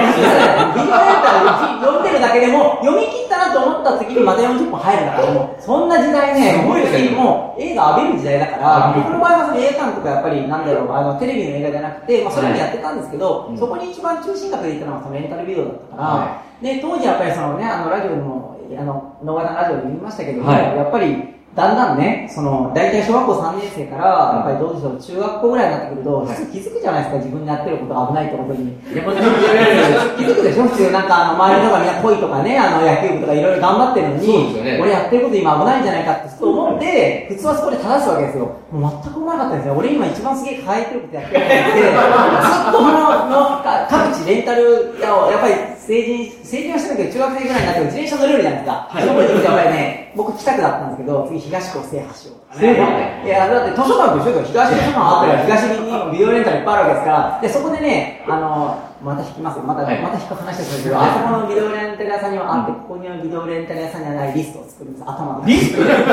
[0.74, 28.70] ビデオレンタル読んでるだけでも、読み切ったなと思った次にまた40分入るんだから、もう、そんな時代ね、すごいですね本当にもう映画浴びる時代だから、うん僕の場合はその映画館とかやっぱり、なんだろう、あの、テレビの映画じゃなくて、まあそれもやってたんですけど、はいそこに一番中心格で言ったのがそのレンタルビデオだったから、はで、当時やっぱりそのね、あの、ラジオでも、あの、野川さんラジオで言いましたけども、はいやっぱり、だんだんね、その、大体小学校3年生から、やっぱりどうでしょう、中学校ぐらいになってくると、はい普通気づくじゃないですか、自分にやってることが危ないってことに。
[28.70, 29.02] いや、
[30.22, 38.54] 気づくでしょ普通なんかあの周りの人がみんな恋とかね、あの野球部とかいろいろ頑張ってるのに、ね俺やってること今危ないんじゃないかってそう思って、普通はそこで正すわけですよ。
[38.70, 39.74] もう全く思わなかったんですよ。
[39.74, 43.02] 俺今一番すげえ輝いてることやってるって ずっとこの
[43.34, 45.54] のか各地レンタル屋を、やっぱり
[45.88, 48.74] 成人、成人はしてたけど中学生ぐらいになって自転車乗れるじゃないですか。
[48.92, 49.04] はい。
[49.08, 52.44] そこにやっぱりね、僕北区だったんですけど、次東区を制覇しよう。
[52.60, 52.92] 制覇
[53.24, 54.44] いや、だって図書館と一緒で。
[54.52, 55.80] 東に図書館あったら東に
[56.12, 59.64] ビデオレンタルいっぱいあるわけですから、で、そこでね、あの、また引きますよ。
[59.64, 60.02] また、はい。
[60.04, 65.04] また引く話ですけど、あそこのビデオレンタル屋さんにはあって、ここにはビデオレンタル屋さんにはないリストを作るんです。
[65.08, 65.46] 頭の。
[65.48, 66.12] リストいや、危な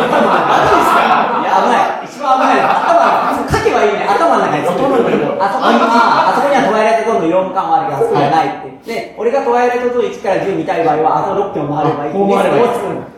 [1.99, 2.07] い。
[2.07, 2.63] 一番危ない。
[2.63, 3.51] 頭の。
[3.51, 4.07] 書けばいいね。
[4.07, 4.63] 頭の中に。
[4.71, 4.87] 整る
[5.43, 8.64] あそこには、あそこにはトワイライトゾーンの4巻もあるけど、あそこにはない。
[8.87, 12.13] で、俺がトワイライトゾーン1から10見たい場合は、あと6巻もあればいい。
[12.13, 12.65] こう回ればいい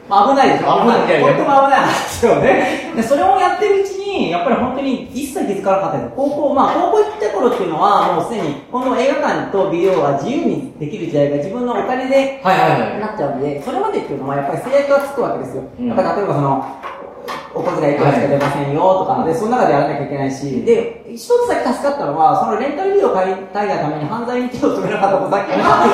[0.09, 0.81] まあ危ないでしょ？
[0.83, 2.93] 危ないいやいやとっても危ない話ですよね。
[2.95, 6.15] で、それをやってるうちに、やっぱり本当に一切気づかなかったんですよ。
[6.15, 15.65] 高校、まあ高校行った頃っていうのは、もうすでに、この映画館とビデオが自由にできる時代が自分のお金で、はいはいはいなっちゃうんで、それまでっていうのはやっぱり制約がつくわけですよ。
[15.81, 16.65] うんやっぱり例えばその、
[17.57, 25.88] お小遣いいくらしか出ませんよとか、で、その中でやらなきゃいけないし、で、一つだけ助かったのは、そのレンタルビデオを買いたいがために犯罪に手を止めなかったことだけが、ハ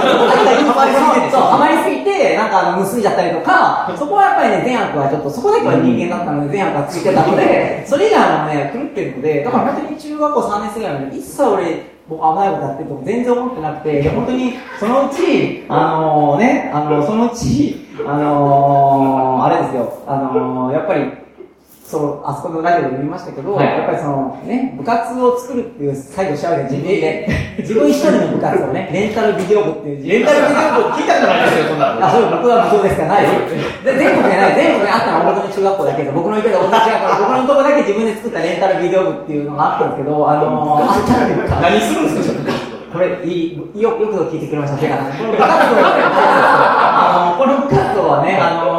[0.74, 21.21] マりすぎて、そう、ハマりすぎて、なんかあの、盗んじゃったりとか、そこはやっぱりね、善悪はちょっと、そこだけは人間だったので、善悪がついてたので、それ以外はね、狂ってるので、だから本当に中学校3年生ぐらいまで、一切俺、僕危ないことやってるとか全然思ってなくて、本当にそのうち、あのね、あの、そのうち、あのあれですよ、あのやっぱり、
[21.92, 27.28] そう、あそこのラジオでも言いましたけど、はいやっぱりそのね、部活を作るっていう作業しちゃうわけで、自分で。
[27.60, 30.08] 自分一人の部活をね、レンタルビデオ部っていう。
[30.08, 32.00] レンタルビデオ部聞いたことないですよ、そんなの。
[32.00, 33.84] あ、そう、僕は部長ですから、ないです。
[33.84, 42.72] で全国でない、全国であったのは僕の中学校だけど、僕の言ってた同じ学校、僕のとこだけ自分で作ったレンタルビデオ部っていうのがあったんですけど、あのー、 何するんですか。
[42.88, 44.80] これ、いい、よ、よくぞ聞いてくれました。
[44.80, 48.72] てか、この部活動はね、あの、この部活動はね、あの、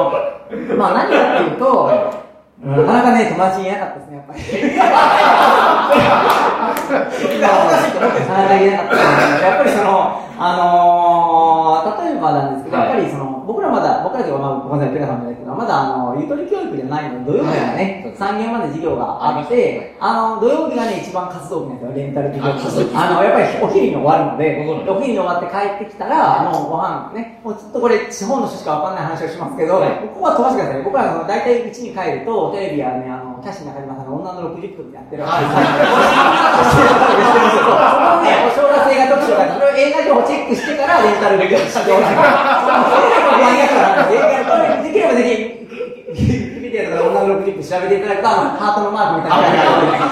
[0.77, 4.39] まあ何かっていうと、なかなかね、友達いなかったですね、やっぱり。
[7.41, 7.55] なか
[8.43, 8.95] なかいなかった。
[9.41, 13.32] やっぱりその、あのー、例えばなんですけど、やっぱりその、
[14.13, 30.83] 僕らまだ、僕らというか、まあ、ごめんなさい、ペガさんじゃないけど、まだあの、ゆとり教育じゃないので、土曜日がね、3限まで授業があって、あの、土曜日がね、一番活動日なんですよ、レンタルビデオああの、やっぱりお昼に終わるので、お昼に終わって帰ってきたら、もうご飯ね、もうちょっとこれ、地方の人しかわかんない話をしますけど、はいここは飛ばしてください。
[30.83, 35.57] 僕らの大体うちに帰ると、テレビはね、あの、キャッシュ中島さんの女の60分でやってるわけです。
[37.53, 39.43] そのね、お正月映画特集が、
[39.75, 41.91] 映画情報チェックしてからレンタルビデオして
[44.83, 49.47] できればぜひ、ビデオとか女のクリップ調べていただくと、あの、ハートのマークみたいな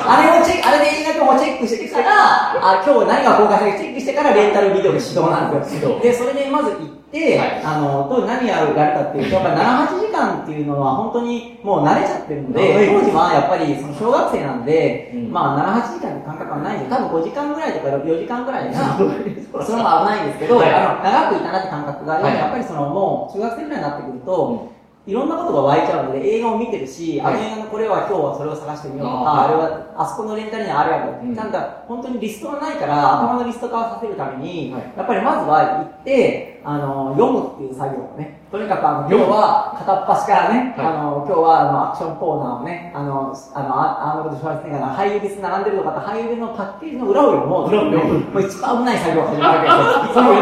[0.09, 5.99] あれをチェック、あれで映画情報チェックしてから、あ、今日何が公開されるかチェックしてからレンタルビデオで指導なんですよ。
[5.99, 7.61] で、それでまず行って、はい。
[7.63, 15.31] あの、当時何やるかっていうと、やっぱり7、8時間っていうのは本当にもう慣れちゃってるので、当時はやっぱりその小学生なんで、うん。
[15.31, 20.73] まあ7、8時間の感覚はないんで、多分5時間ぐらいとか4時間ぐらいが、その方が危ないんですけど、はい。
[20.73, 22.35] あの、長くいたなって感覚があり、はい。
[22.35, 24.71] やっぱりそのもう中学生ぐらいになってくると、
[25.07, 31.33] いろんなことが湧いちゃうので、映画を見てるし、あの映画のこれは今日はそれを探してみようとか、ああれはあそこのレンタルにはあれやろ、うん。
[31.33, 34.83] なんだ、本当にリストがないから、頭のリスト化をさせるために、はい。
[34.95, 40.85] やっぱりまずは行って、あの、読むっていう作業をね、とにかくあの、今日は片っ端からね、はい。
[40.87, 48.29] あの、今日はあの、アクションコーナーをね、あの、あの、あアーノルド・シュワルツェネッガーの俳優別に並んでるとか俳優のパッケージの裏を読もうっていう裏を読む。
[48.29, 50.13] もう一番危ない作業が始まるわけですよ。
[50.13, 50.35] それを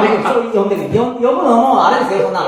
[0.50, 2.42] 読んでくる、読むのも、あれですよ、そんな、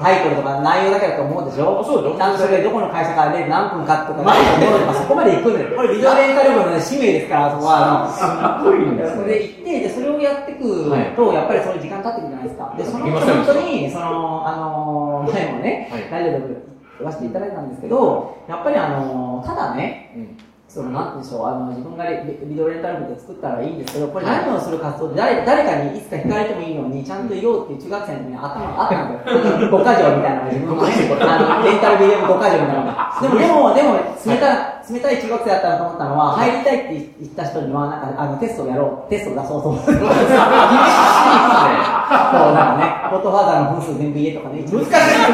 [0.00, 1.84] タイトルとか内容だけだと思うでしょ？
[1.84, 5.76] そうでしょちゃんとそれどこの会社からで何分かとか、何分とかそこまで行くのよ。
[5.76, 8.08] これビデオレンタル部のね、使命ですから、そこは。
[8.08, 12.74] すごいんですそれで行って、で、それをやってくと、やっぱりその時間経ってくるじゃないですか。
[12.78, 16.24] で、その本当に、その、あの、前もね、はい。
[16.24, 16.56] ラジオで
[16.98, 21.46] 言わせていただいたんですけど、やっぱりあの、ただね、うんそのなんでしょう。
[21.46, 30.94] あの自分がレビビデオレンタル部で作ったらいいんですけどこれ何をする活動で誰誰かにいつか聞かれてもいいのにちゃんと言おうっていう中学生の時に頭があったんだよ5か条みたいなのが自分のね
[31.26, 33.10] あのレンタルビデオ5か条みたいなのが。
[33.20, 39.10] でもでもでも冷た冷たい中学生だったなと思ったのは入りたいって言った人にはなんかあのテストをやろう。
[39.10, 39.90] テストを出そうと思って。
[39.90, 41.99] 厳しい
[42.30, 43.10] そうなんかね。
[43.10, 44.62] ゴッドファーザーの分数全部言えとかね。
[44.62, 44.94] 難しい。
[44.94, 45.26] あ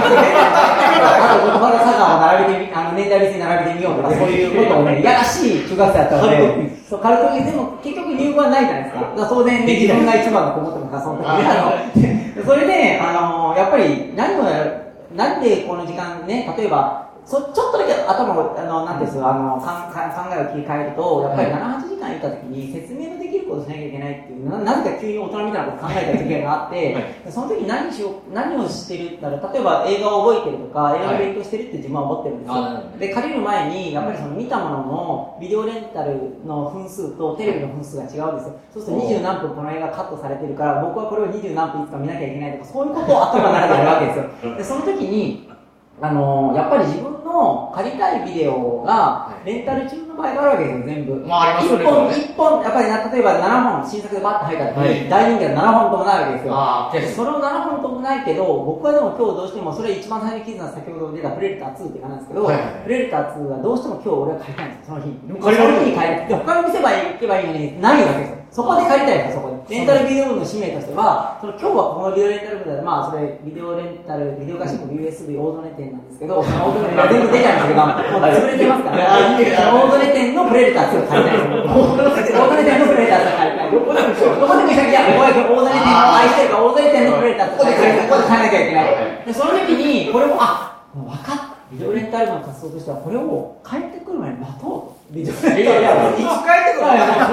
[1.37, 6.77] とゴッドファーザーサガーを並べてみあの年代別に並べてみようとかそういうことをねやらしい中学生だったので。
[6.87, 26.95] そうカルトでも結局入部はないじゃないですかだから当然ね自分が一番だと思ってますからその時ねあのそれであのやっぱり何をやるなんでこの時間ね例えばそちょっとだけ頭をあのなんですかあのかんか考えを切り替えるとやっぱり7、8時間いた時に説明のできることをしなきゃいけないっていうななぜか急に大人みたいなこと考えた時があって、
[27.29, 38.61] その時に何しよう何をしてるったら例えば映画を覚えてるとか映画の勉強してるって自分は思ってるんですよ、あなるほどで借りる前にやっぱりその見たもののビデオレンタルの分数とテレビの分数が違うんですよ。
[38.73, 44.57] そうすると二十何分この映画カットされてるから僕はこれを二十何分いつか見なきゃいけないとかそういうことを頭の中でやるわけですよ。
[44.57, 45.51] でその時に
[46.01, 52.25] あのやっぱり自分の借りたいビデオがレンタル中の場合があるわけですよ全部、まあありますよね一本それね。
[52.25, 55.09] 一本やっぱりな例えば7本新作でバッと入った時に、はい。
[55.09, 56.53] 大人気が7本ともないわけですよ。
[56.57, 65.11] あーそれを7本ともないけど僕はでも今日どうしてもそれ一番最初に聞いたのは先ほど出たプレデター2っていうかなんですけど、はプレデター2はどうしても今日俺は借りたいんですよその日。
[65.27, 78.97] その日に借りで他の店ば行けばいいのにないわけですよそこで借りたいんですよそこでレンタルビデオ部の使命としてはその今日はこのビデオレンタル部でまあそれビデオレンタルビデオ貸しも USB 大曽根店なんですけど大曽根店全部出ちゃうんですけどもう潰れてますから。
[79.07, 88.69] 大曽根店のプレデター2を借りたい大曽根店のプレデター2を借りたいどこでもい大曽根店を愛してるから大曽根店のプレデター2を借りたいここで買えなきゃい。
[88.69, 89.27] けない。
[89.27, 91.57] でその時にこれもあ分かった。
[91.71, 94.71] ビデオレンタル部の活動としてはこれを帰ってくる前に待とう。
[94.71, 97.26] とビデオレンタルいつ帰ってくるい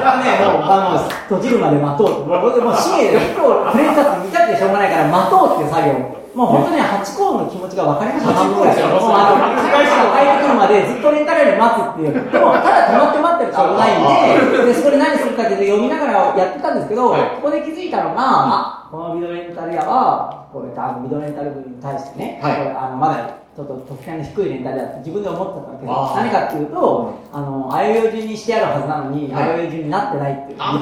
[0.61, 6.23] あの閉じるまで待とうともうもう使命で今日プレデターズ見たくてしょうがないから待とうっていう作業も。
[6.33, 8.33] う本当に8コーの気持ちが分かりました。
[8.33, 12.13] 半分ぐらいもうあの会社が帰ってくるまでずっとレンタルで待つっていう。
[12.13, 22.57] でもただ止まって待ってると危ないんででそこで何するかって読みながらやってたんですけど、はいここで気づいたのが、あこのビデオレンタル屋はこれあのビデオレンタル部に対してね、はい。
[22.57, 25.93] これあのまだちょっと得点の低いレンタルだって自分で思ってたわけです。
[25.93, 26.25] あー。
[26.25, 29.43] 何かっていうと、あの、あいうえお順にしてあるはずなのに、はい。
[29.43, 30.57] あいうえお順になってないっていう。
[30.57, 30.73] あ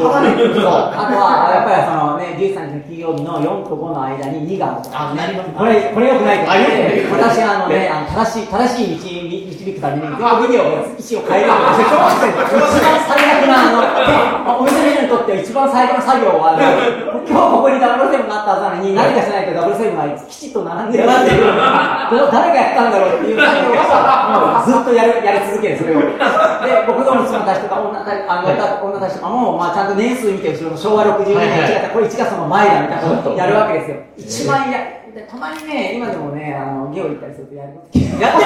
[1.12, 5.52] とは、やっぱりそのね、13日の金曜日の4と5の間に2があるとか、あなります。
[5.52, 7.28] これ、これ良くないとかあ良くない。
[7.28, 11.52] 私あのね、あの正しい、正しい道に導くために、このビデオを位置を変える。
[11.54, 16.58] 一番最悪な、あの、お店の人にとっては一番最悪な作業は、あ
[17.14, 21.46] の今日ここにダブルセブンがあったはずなのに、何かしないとダブルセブンがきちっと並んでる並んでる。
[21.46, 26.02] ど う誰がやったんだろうっていう作業を、もうずっとやる、やり続ける、それを。
[26.02, 33.98] で、僕の妻たちとか女たち、あの、女たちとかも、まあちゃんと年数見て、後ろの昭和62年、はいはい1月、これ1月の前だみたいなことをやるわけですよ。
[34.18, 34.80] 一番や、
[35.14, 38.22] でたまにね、今でもね、あの、ゲオ行ったりするとやりますやってる。
[38.22, 38.38] やっ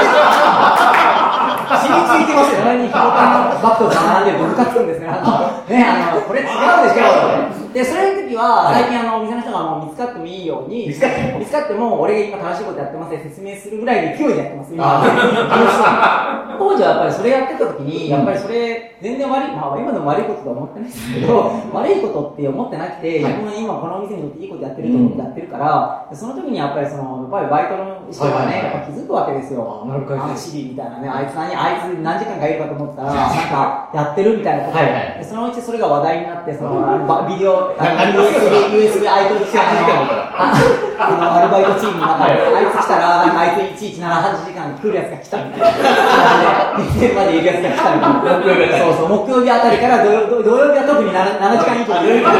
[0.00, 0.16] てる
[1.76, 2.60] 染みついてますよ。
[2.60, 5.06] たまにヒロタのバットが並んでるとムカつくんですね。
[5.06, 6.52] ね、あの、これ違うで
[6.94, 7.65] しょ。
[7.76, 11.38] で、それの時は、最近あの、お店の人がもう見つかってもいいように、見つかっても。
[11.40, 15.04] 見つかっても、俺が今正しいことやってますって説明するぐらいの勢いでやってます、今。
[16.58, 29.82] 当時はやっぱりそれやってた時に、やっぱりそれ、全然悪い、まあ今でも悪いこととは思ってないですけど、悪いことって思ってなくて、自分は今このお店にとっていいことやってると思ってやってるから、その時にやっぱりその、やっぱりバイトの人がね、やっぱ気づくわけですよ。
[29.84, 30.22] あなるほど。
[30.22, 34.78] あのシリみたいなね、あいつ何、あいつ何時間かいるかと思ったら、なんかやってるみたいなこと。
[34.78, 35.18] はいはい。
[35.18, 39.66] でそのうちそれが話題になって、その、ビデオ、あの USB、USB アイドル時間
[40.38, 40.62] あの
[40.96, 46.78] あのアルバイトチームの中で、あいつ来たら、なんかあいついちいち7、8時間来るやつが来たみたいな。
[46.78, 48.78] 店までいるやつが来たみたいな。
[48.78, 52.24] そうそう、木曜日あたりから土曜土曜日は特に 7, 7時間以上いる。
[52.24, 52.32] 木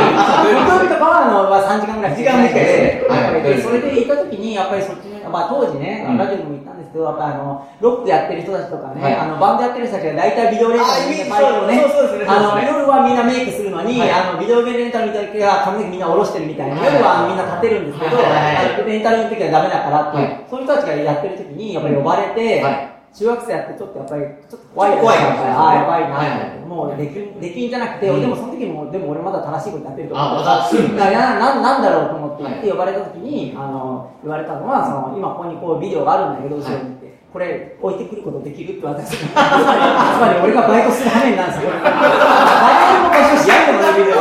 [0.70, 9.14] 曜日とかはあのは3時間ぐらい時間短いですねはいでそれで行った時に、やっぱりそっちの、まあ当時ね、ラジオも言ったけど、あの、ロックやってる人たちとかね、はい。
[9.14, 12.36] あの、バンドやってる人たちが大体ビデオレンタルであバイトをねそうそうそうですね。
[12.36, 14.10] あの、夜はみんなメイクするのに、はい。
[14.10, 16.94] あの、ビデオレンタル見た時は髪の毛みんな下ろしてるみたいな、はい。
[16.96, 20.44] 夜はみんな立てるんですけど、レンタルの時はダメだからって、はい。
[20.48, 25.18] そういう人たちがやってる時に、やっぱり呼ばれて、はい中学生やってちょっとやっぱり、ちょっと怖いちょっと怖い。
[25.18, 26.28] ああ、やばいな、はい。
[26.28, 28.20] はいももうできん、できんじゃなくて、うん。
[28.20, 30.96] でもその時も、でも俺まだ正しいことやってると思あわかる。
[30.96, 32.58] だなななんだろうと思って、はい。
[32.58, 36.95] って呼ばれた時に、あの、言われたのは、その、今ここにこうビデオがあるんだけど、後ろにって。
[37.36, 41.70] これ置いてくることできるって私 つまり俺がバイトする羽目になるんですよ。
[41.70, 44.16] バイトの場所しないのね、ビデオ。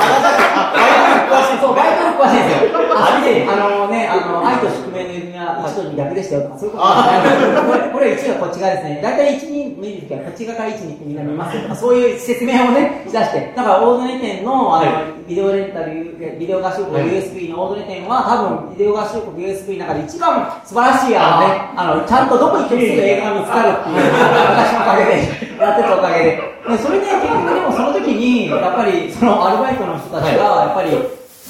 [1.65, 2.79] そう、バイトの詳しいんですよ。
[2.95, 8.99] あ、で、あのね、あの、愛と宿命の指が一度に逆でしたよとか、そういうことこれ、これ1がこっち側ですね。
[9.01, 13.53] 大体1、2見るときはこっち側から1、2ってみんな見ますとか、そういう説明をね、しだして。
[13.55, 14.91] だから、大曽根店の、あの、
[15.27, 26.55] ビデオレンタル、ビデオ合衆国 USB の大曽根店は、多分、ビデオ合衆国 USB の中で一番素晴らしい、あのね、あの、ちゃんとどこ行ってもすぐ映画見つかるっていう、私のおかげで、やってたおかげで。
[26.65, 30.89] でそれで結局でもその時に、やっぱり、そのアルバイトの人たちが、やっぱり、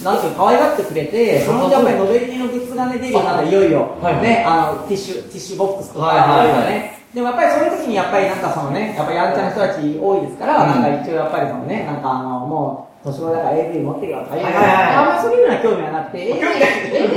[0.03, 6.95] なんていうか可愛がってくれて、そのうちやっぱりノベルティのグッズがね、出るようになったいよいよ、はいね、あの、ティッシュ、ティッシュボックスとか、はいはいはいいろいろね。
[7.15, 14.59] でもやっぱりそういう時にやっぱりなんかそのね、やっぱりやんちゃな人たち多いですから、うんなんか一応やっぱりそのね、なんかあの、もう、年頃だから AV 持ってるから大変だ。
[14.59, 16.39] はいあんまりそういうような興味はなくて、AV,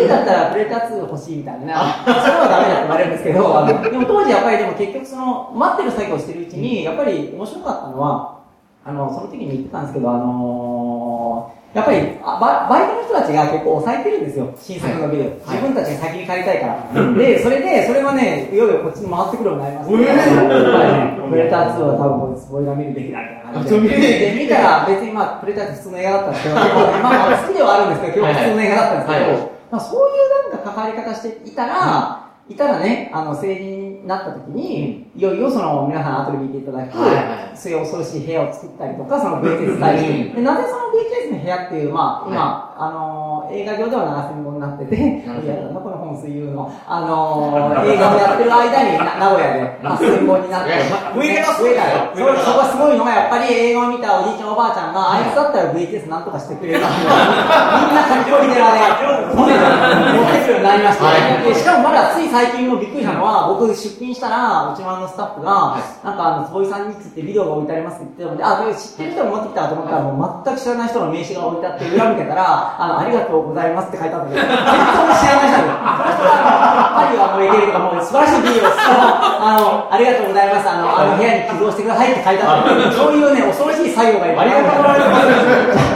[0.03, 8.38] AV だったらプレタ2欲しいみたいな、それはダメだって言われるんですけど、でも当時やっぱりでも結局その、待ってる作業をしてるうちに、やっぱり面白かったのは、
[8.85, 15.31] あの、その時に言ってたんですけど、あのーやっぱりあバ、バイトの人たちが結構抑えてるんですよ、新作のビデオ。
[15.45, 17.13] 自分たちが先に借りたいから。
[17.13, 24.33] で、それで、それがね、いよいよこっちに回ってくるようになりました、えープレター2は多分これが見るべきだみたいな感じで。
[24.33, 29.33] で、見たら別にまあ、プレター2普通の映画だったんですけど、まあ好きではあるんですけど、結構普通の映画だったんですけど、はい。
[29.33, 36.93] はいまあ、そういうなんか関わり方していたら、いたらね、あの、成人になった時に、いよいよその、皆さん後で見ていただく、
[37.55, 39.41] そういう恐ろしい部屋を作ったりとか、その
[39.93, 40.35] イル。
[40.37, 40.85] でなぜその
[41.33, 45.23] VHS の部屋っていう、まあ、今、あの、映画上では7000本になってて、
[45.83, 51.77] この水優の、あの、映画をやってる間に名古屋で8000本になって、すごい上がそれ
[52.45, 56.91] そこすごいのが、やっぱり映画を見たおじいちゃんおばあちゃんが、あいつだったら VHS なんとかしてくれる、みんな
[58.09, 74.67] 書き込みであれ、持てるようになりまして、はいしかもまだつい最近もびっくりしたのは、僕出勤したら、うちのスタッフが、なんかあの、坪井さんについてビデオが置いてありますって言って、あ、知ってる人も持ってきたと思ったら、もう全く知らない人の名刺が置いてあって、裏向けたら、あの、ありがとうございますって書いてあったんだけど、全然
[75.19, 78.81] 知らない人で、その人が、パリはもういけるとか、もう素晴らしいビデオです。
[78.81, 80.69] あの、ありがとうございます。
[80.69, 85.85] あの、あの部屋に寄贈してくださいって書いてあって、そういうね、恐ろしい作業がいっぱいありがとうございます。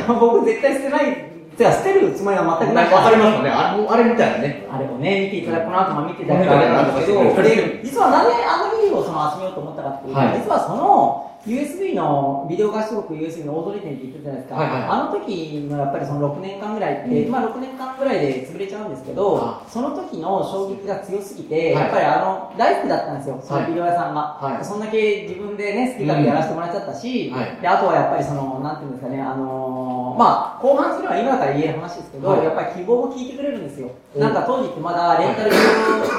[1.62, 2.92] 僕絶対捨てるつもりは全くない。
[2.92, 3.51] わかりますよね。
[3.51, 4.66] あれ、あれみたいなね。
[4.70, 7.25] あれをね、見ていただく、この後も見ていただくとあれなんですけど、う。
[7.25, 10.38] んで実はなぜあのビデオをその集めようと思ったかっていうと、はい。
[10.38, 21.83] 実はその USB のビデオ合衆国 USB の大鳥店って言ってるじゃないですか、はいはいあの時のやっぱりその6年間ぐらいって、まあ6年間ぐらいで潰れちゃうんですけどあ、その時の衝撃が強すぎて、はい。
[21.83, 24.38] やっぱりあの、大好きだったんですよ、そのビデオ屋さんが。
[24.38, 24.64] はい。
[24.64, 27.59] そんだけ自分でね、好き勝手やらせてもらっちゃったし、うんはい。
[27.61, 32.44] で、あとはやっぱりその、なんていうんですかね、あのーまあ、後半すれば今から言える話ですけど、はい。
[32.44, 33.90] やっぱり希望を聞いてくれるんですよ。
[34.14, 34.20] うん。
[34.20, 35.51] なんか当時ってまだレンタル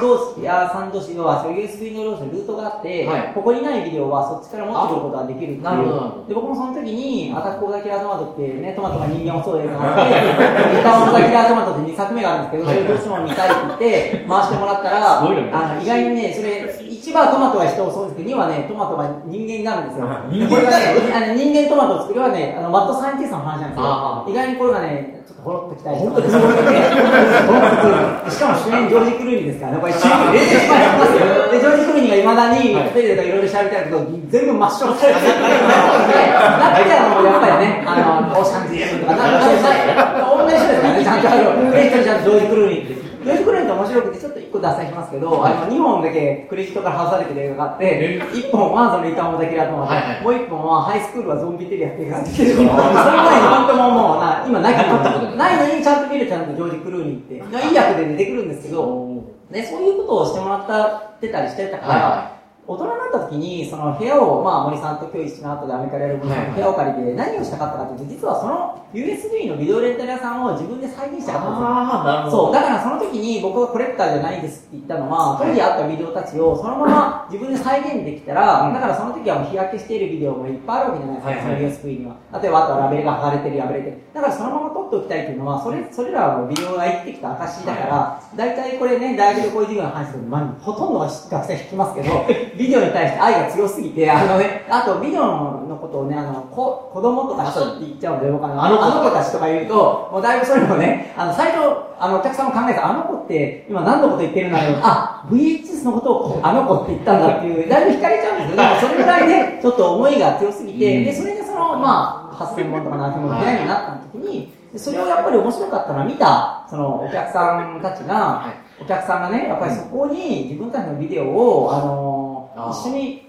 [0.01, 3.33] 同士やさん同士要はそういう USB の同士のルートがあって、はい。
[3.33, 5.61] ここにないビデオはそっちから持ってくることができるっていう。
[5.63, 20.09] なるほどで、僕もその時に、アタックオブザキラートマトってね、トマトが人間を襲う映画があって、 リタオブザキラートマトって2作目があるんですけど、それどうしても見たいって言って、回してもらったら、あの意外にね、それ、1はトマトが人を襲うんですけど、2はね、トマトが人間になるんですよ。
[20.33, 24.25] 人間これがね、あの人間トマトを作るはね、あのマッドサイエンティストの話なんですよあ。
[24.25, 28.33] 意外にこれがね、ちょっとほろっときたいうね、ほろっとくる。
[28.33, 31.53] しかも主演ジョージ・クルーニーですからね、これ、主演冷静にしますよ。
[31.53, 34.01] で、ジョージ・クルーニーがいまだに、はいテレビとかいろいろ調べてあるけど、
[34.33, 35.37] 全部真っ白されてる。
[35.37, 37.93] なってあの、やっぱりね、あ
[38.25, 43.12] の、オーシャンズイレブンとか、なんか、同じ人ですからね、ちゃんとあの、クレジットちゃんとジョージ・クルーニーって。
[43.23, 50.21] ジョージ・クルーニーって面白くて、ちょっと一個脱線しますけど、あの、2本だけクレジットから外されてる映画があって、1本はそのリターン・オブ・ザ・キラートマトはいはい。
[50.23, 54.73] もう1本はハイスクールはゾンビテリアっていう映画が出てるその前に本当ももうな、今ない
[55.37, 55.75] ないの？
[55.77, 57.71] にちゃんと見るちゃんとジョージ・クルーニーって、い。
[57.71, 62.31] い役で出てくるんですけど、ね、そういうことをしてもらってたりしてたから、
[62.65, 71.67] 大人になった時に、その部屋を、まあ森さんと今日一緒の後でアメリカでやる部屋を借りて何をしたかったかというと、実はその USB のビデオレンタル屋さんを自分で再現したかったんですよ。
[71.67, 72.43] ああ、なるほど。
[72.45, 82.15] そう、だからその時に僕はコレクターじゃないですって言ったのは、当時あったビデオたちをそのまま 自分で再現できたら、だからその時はもう日焼けしているビデオもいっぱいあるわけじゃないですか、その USB には。
[82.41, 83.97] 例えばあとはラベルが剥がれてる、破れてる。
[84.13, 92.09] だからそのまま撮っておきたいっていうのは、それ、それらのビデオが生きてきた証だから、大体これね、大学でこういう授業の話すると、まあ、ほとんどが学生聞きますけど、
[92.57, 98.77] ビデオに対して愛が強すぎて、あのね、あとビデオのことをね、あの、こ子供とか人って言っちゃうので、僕あの、あの
[99.09, 101.59] 子たちとか言うと、もうだいぶそれもね、あの、最初、
[101.99, 108.55] あの、お客さんも考えて、あの子って、今何のこと言ってるんだろう、あ、VHS のことをあの子って言ったんだっていう、だいぶ惹かれちゃうんですよ。
[108.57, 122.22] でもそれぐらいね、 ちょっと思いが強すぎて、で、それでそその、まあ、8000本とか7000本出ないになった時に、それをやっぱり面白かったのは見た、そのお客さんたちが、お客さんがね、やっぱりそこに自分たちのビデオを、あの
[122.55, 123.27] 一緒に、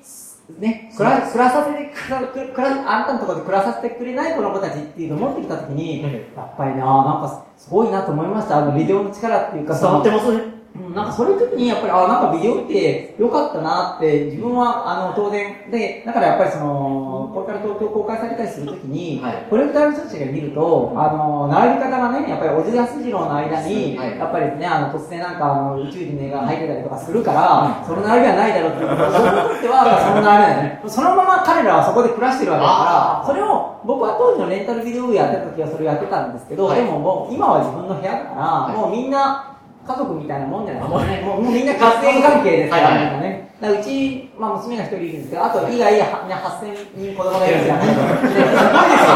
[0.58, 8.58] ね、暮ら暮らさせてくらく暮ら、あなたのところで暮らさせてくれないこの子たちっていうのを持ってきたときに、やっぱりね、あーなんかすごいなと思いました。
[8.58, 10.53] あの、ビデオの力っていうか、伝わってますね。
[10.76, 19.46] うんなんかそういう時にやっぱり、あなんかビデオって良かったなって、自分はあの当然、で、だからやっぱりその、これから東京公開されたりする時に、はい。
[19.48, 24.18] コレクターの人たちが見ると、あの、並び方がね、やっぱり小津安二郎の間に、はい。
[24.18, 30.84] やっぱりね、あの、突然なんかあの宇宙人の絵が入ってたりとかするから、その並びはないだろうって僕にとっては、 その並びなんです。
[30.84, 30.90] ね。
[30.90, 36.82] そのまま彼らはそこで暮らしてるわけだから、それを、僕は当時のレンタルビデオやってた時はそれをやってたんですけど、はい。
[36.82, 38.76] でももう今は自分の部屋だから、い。
[38.76, 39.53] もうみんな、
[39.84, 41.20] 家族みたいなもんじゃないですかね。
[41.20, 43.04] もうみんな活縁関係ですから、はいはい。
[43.04, 43.44] みんなね。
[43.60, 47.76] だからうち、まあ娘が一人いるんですけど、あと以外、はね、8000人子供がいるんですよ。
[47.76, 49.12] ですごいですよ。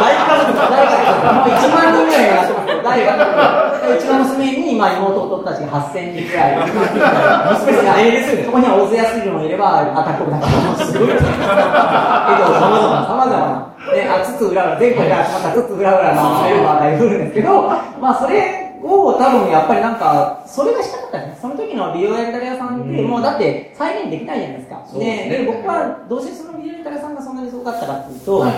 [0.00, 0.56] 大家族。
[0.56, 1.20] 大家族。
[1.20, 3.28] もう1万人ぐらいがやってますけど、大家族。
[3.86, 6.64] でうちの娘に、まあ妹弟たちが8000人ぐらい。
[6.64, 11.28] 娘が、えですそこには大勢安いのもいれば、アタックだから、すごいですよ。
[11.28, 13.76] えっと、様々な、様々な。
[13.92, 17.68] で、あ、つつ裏裏、全国から集まったつつ裏裏のメンバーがいるんですけど、
[18.00, 21.38] まあそれを多分やっぱりなんか、それがしたかったんですね。
[21.42, 24.82] その時のビデオレンタル屋さんって、もうだって再現できないじゃないですか。
[24.82, 25.28] ですね。
[25.30, 28.52] で、で僕はどうしてそのビデオレンタル屋さんがそんなにすごかったかっていうと、はい。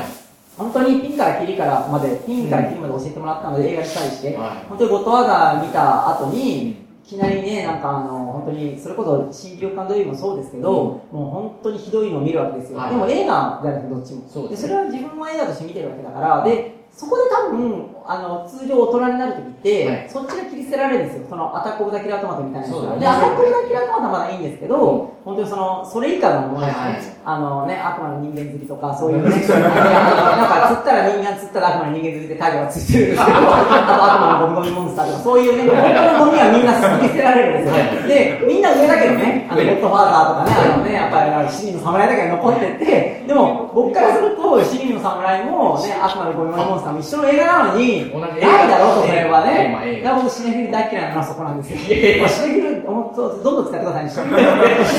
[0.57, 4.69] 本当にピンからキリからまで、ピンからキリまで教えてもらったので、映画に対して、はい。
[4.69, 12.79] 本当にゴッドファーザー見た後に、いきなりね、なんかあの、本当に、それこそ新記録館ドイもそうですけど、もう本当にひどいのを見るわけですよ。
[12.79, 12.91] はい。
[12.91, 14.23] でも映画じゃないですか、どっちも。
[14.29, 20.07] そうですそれは自分も映画として見てるわけだから、で、そこで多分、あの、通常大人になるときって、はい。
[20.09, 21.27] そっちが切り捨てられるんですよ。
[21.29, 26.81] その Attack of the Killer Tomato みたいなで、 Attack of the Killer Tomato はまだいいんですけど、本当にその、それ以下のものですね。
[26.81, 27.03] はいはい。
[27.29, 38.09] あのね、悪魔の人間釣りとか、そういうね、なんか釣ったら人間、釣ったら悪魔の人間釣りでタイがついてるんですけど、あと悪魔のゴミゴミモンスターとか、そういうね、本当のゴミはみんな捨て捨てられるんですよ。
[38.09, 51.79] で、みんな上だけどね、あの、ゴッドファーザーとかね、あのね、やっぱりあの、七人の侍だけが残ってて、でも、僕からすると、七人の侍も、ね、悪魔のゴミゴミモンスターも一緒の映画なのに、同じないだろうれはねだから僕、シネフィル大嫌いなのはそこなんですよ。
[51.79, 54.11] シネフィル、どんどん使ってくださいね。
[54.11, 54.95] どんどん使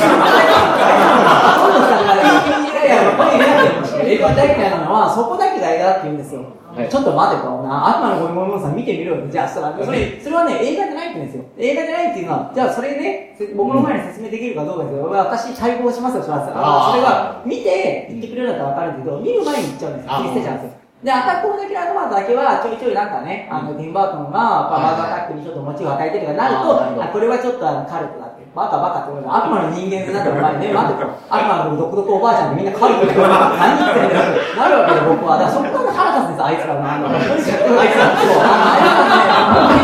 [1.95, 2.63] ってください。
[2.63, 6.41] いやいや、ここに入れなくても映画大嫌いなのは、そこだけが映画だって言うんですよ。
[6.41, 9.27] はいちょっと待てと、な、悪魔のゴミゴミモンスター見てみろよ。
[9.27, 9.59] じゃあ、そ
[9.91, 11.43] れ、それはね、映画じゃないって言うんですよ。
[11.57, 15.09] 映画じゃないっていうのは、じゃあ、それね、せ僕の前に説明できるかどうかですよ。
[15.09, 20.11] 私、対抗しますよ、そそれは、見て、言ってくれるんだったらわかるけど、見る前に言っちゃうんですよ。
[20.17, 20.78] 切り捨てちゃうんですよ。
[21.03, 28.43] で、アタックオブザキラートマンだけは、ちょいちょいなんかね、あの、ティンバートンが、まあ、バーガーアタックにちょっとモチを与えてるとかなると、あこれはちょっとあの、カルトだって。
[28.51, 31.07] バカバカってことで、悪魔の人間になってお前ね、待ってと。
[31.31, 34.35] 悪魔の毒々おばあちゃんってみんなカルトって 何言ってんだよ。
[34.57, 35.37] なるわけで僕は。
[35.39, 36.83] だからそこから腹立つんです、あいつらの。
[36.83, 37.55] あの、あいつら。
[37.55, 38.09] そう、あの、あいつら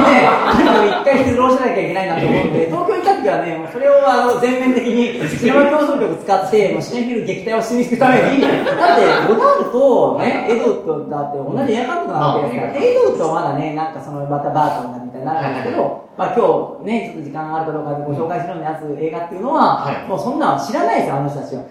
[0.04, 20.08] ね、本当にね、一回出動しなきゃいけないなと思うんで、東京時はね、それをあの、全面的に、シネマ競争力使って、もうシネフィル撃退をしに行くために、だって、ゴダールとね、エドウッドだって同じ映画監督なわけですから、エドウッドはまだね、なんかその、またバートンだみたいになるんですけど、まあ今日ね、ちょっと時間があるかどうかでご紹介するようなやつ、映画っていうのは、はい。
[20.08, 21.64] もうそんなの知らないですよ、あの人たちは。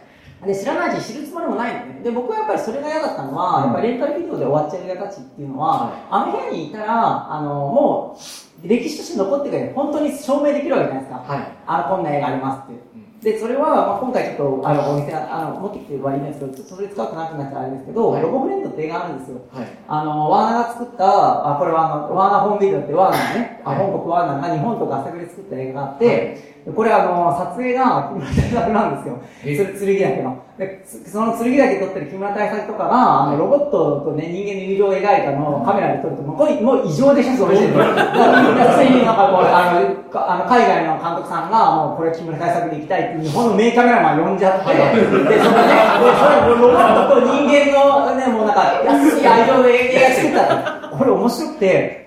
[0.47, 2.01] で、知らないし、知るつもりもないのね。
[2.03, 8.17] で、僕はやっぱりそれが嫌だったのは、やっぱりレンタルビデオで終わっちゃう映画たちっていうのは、あの部屋にいたら、あの、も
[8.63, 9.73] う、歴史として残ってくれる。
[9.75, 11.19] 本当に証明できるわけじゃないですか。
[11.27, 12.95] はいあの、こんな映画ありますって。
[13.25, 19.41] で、それは、まあ、今回ちょっと、あの、お店、あの、持ってきてはいいんですけど、ちょっとそれ使うとなくなっちゃうあれですけど、はいロボフレンドって映画あるんですよ。
[19.51, 29.21] はいあの、ワーナーが作った、あ、これはあの、ワーナーホームビデオってワーナーね、あはい本国ワーナーが日本とか朝倉で作った映画があって、これあの、撮影が木村大作なんですよ。
[29.45, 30.43] 剣岳の。
[30.57, 37.77] で、つその剣岳撮ってる木村大作とかが、あの、ロボットとね、人間の友情を描いたのをカメラで撮ると、もうこれ、もう異常でしょ、それしてる。
[37.77, 38.41] だから、
[38.73, 50.89] 普通になんかこう、あの、かあの海外の監督さんが、もうこれ木村大作で行きたいって、日本の名カメラマン呼んじゃって、で、それね、で、それロボットと人間のね、もうなんか、安い愛情で映画作った。
[50.97, 52.04] これ面白くて、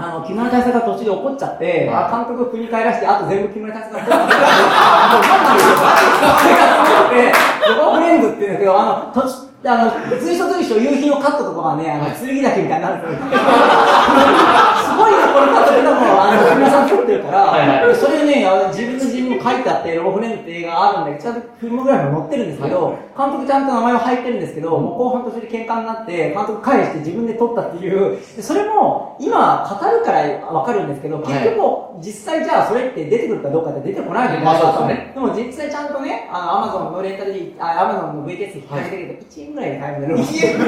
[0.00, 4.34] あの、木村大作が途中で怒っちゃって、あ監督を国帰らして、あと全部木村大作が怒っちゃって、
[5.12, 5.76] もう何なんですよ。
[6.40, 7.32] それがすごくて、
[7.68, 8.84] ロボフレンドって言うんですけど、あ
[9.14, 13.18] の、途中あの、随所随所夕日のカットとかがね、あの、剣岳みたいになるんですよ。
[13.20, 17.88] すごいね、このカットでも、あの、木村さん撮ってるから、はいはい。
[17.88, 34.70] でそれね、あの自分の自分も書いてあって、ロボフレンドって映画があるんだけど、ちゃんとフィルムグラフィーも載ってるんですけど、監督ちゃんと名前は入ってるんですけど、もう後半途中で喧嘩になって、監督返して自分で撮ったっていう、でそれも、今、語るからわかるんですけど、結局、実際じゃあそれって出てくるかどうかって出てこないじゃないですか。
[34.70, 35.12] まあそうですね。
[35.14, 40.18] でも実際ちゃんとね、あの、アマゾンのレンタルで、あ、アマゾンの VTS 引っ掛けてるけど、1円ぐらいで買えるんだよ。
[40.18, 40.58] 1円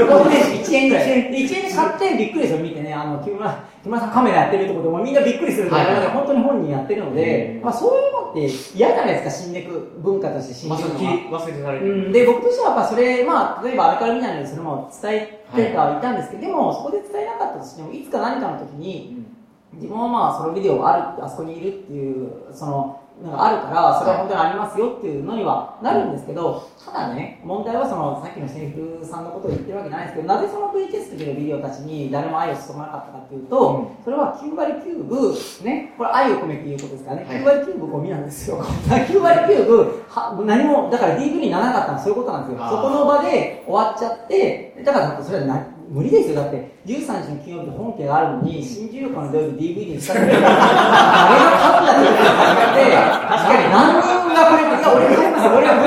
[0.63, 1.07] 1円ぐらい。
[1.07, 9.73] で、1円で買ってびっくりする見てね、あの、木村、木村さんカメラやってるってことで、もうみんなびっくりするところで、はいはい本当に本人やってるので、まあそういうのって嫌じゃないですか、死んでいく
[10.03, 11.01] 文化として死んまでいくのは。
[11.01, 11.93] さき忘れてされてる。
[11.93, 19.25] うん、で、僕としてはやっぱそれ、まあ、例えばあれから見ないのでそれも伝えてはいたんですけど、でもそこで伝えなかったとしても、いつか何かの時に、
[19.75, 38.59] 自分はまあそのビデオがあるあそこにいるっていう、その、なんかあるから、それは本当にありますよっていうのにはなるんですけど、ただね、問題はその、さっきのセリフさんのことを言ってるわけじゃないですけど、なぜその VTS 時のビデオたちに誰も愛を注がなかったかっていうと、それは9割9分、ね、これ愛を込めて言うことですからね、9割9分ゴミなんですよ。
[38.59, 42.69] 9割9分、は何も、だから DV にならなかったのはそういうことなんですよ。
[42.69, 46.37] そこの場で終わっちゃって、だからそれはな無理ですよ。
[46.37, 52.11] だって、13日の金曜日で本家があるのに、新自由化の土曜日 DVD にしたら、誰が勝ったって
[52.93, 55.53] 確かに何人がこれ、俺買いますよ。
[55.53, 55.79] 俺買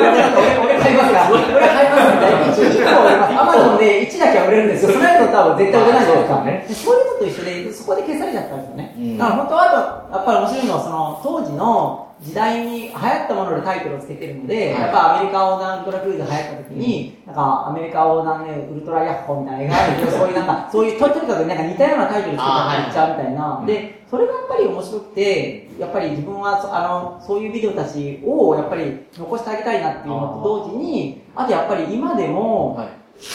[0.92, 2.40] いますから、俺は買いますみたいな。
[2.52, 3.42] 1、1個。
[3.42, 4.92] アマゾンで1だけは売れるんですよ。
[4.92, 6.44] そのやつ多分絶対売れないじゃないですか。
[6.46, 8.96] でそういうのと一緒で、そこで消されちゃったんですよね。
[9.18, 20.12] だから本当は、あと、やっぱり面白いのは、その、当時の、時代に流行ったものでタイトルをつけてるので、やっぱアメリカ横断ウルトラクルーズ流行った時に、なんかアメリカ横断ね、ウルトラヤッホーみたいな映画。
[20.12, 23.64] そういうなんか、 そういう、ととにかくなんか似たようなタイトルつけたって言っちゃうみたいな。
[23.66, 32.88] で、それがやっぱり面白くて、やっぱり自分はそあの、そういうビデオたちをやっぱり残してあげたいなっていうのと同時に、あとやっぱり今でも、はい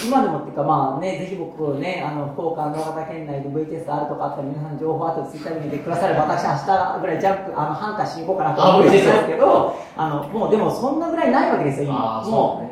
[0.04, 9.26] 今でもっていうかまあね、ぜひ僕ね、あの、福岡、野方県内で VTS あるとかあったら皆さん情報あとツイッターで見てくだされば私明日ぐらいジャンプ、あの、ハンターしに行こうかなと思ってるんです。
[9.26, 12.22] けど、あの、もうでもそんなぐらいないわけですよ、今。
[12.24, 12.70] もう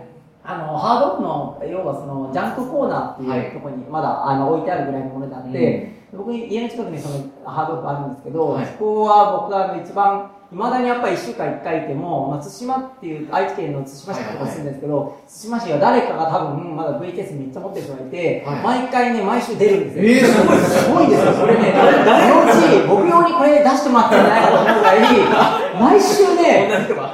[0.51, 8.67] あの、ハードオフの、要はその、ジャンクコーナーっていうところにまだ、あの、置いてあるぐらいのものであって、僕、家の近くにその、ハードオフあるんですけど、はい。
[8.67, 20.05] そこは僕が一番、未だにやっぱり1週間1回いても、まあ、対馬っていう、愛知県の対馬市のところに住んでるんですけど、対馬市は誰かが多分、まだ VTS めっちゃ持ってる人がいて、毎回ね、毎週出るんですよ。
[20.09, 21.33] えーすごいすごいですよ。
[21.37, 25.05] それね、誰のうち、僕用にこれ出してもらってるんじゃないかと思うぐらい、
[25.77, 26.65] 毎週ね。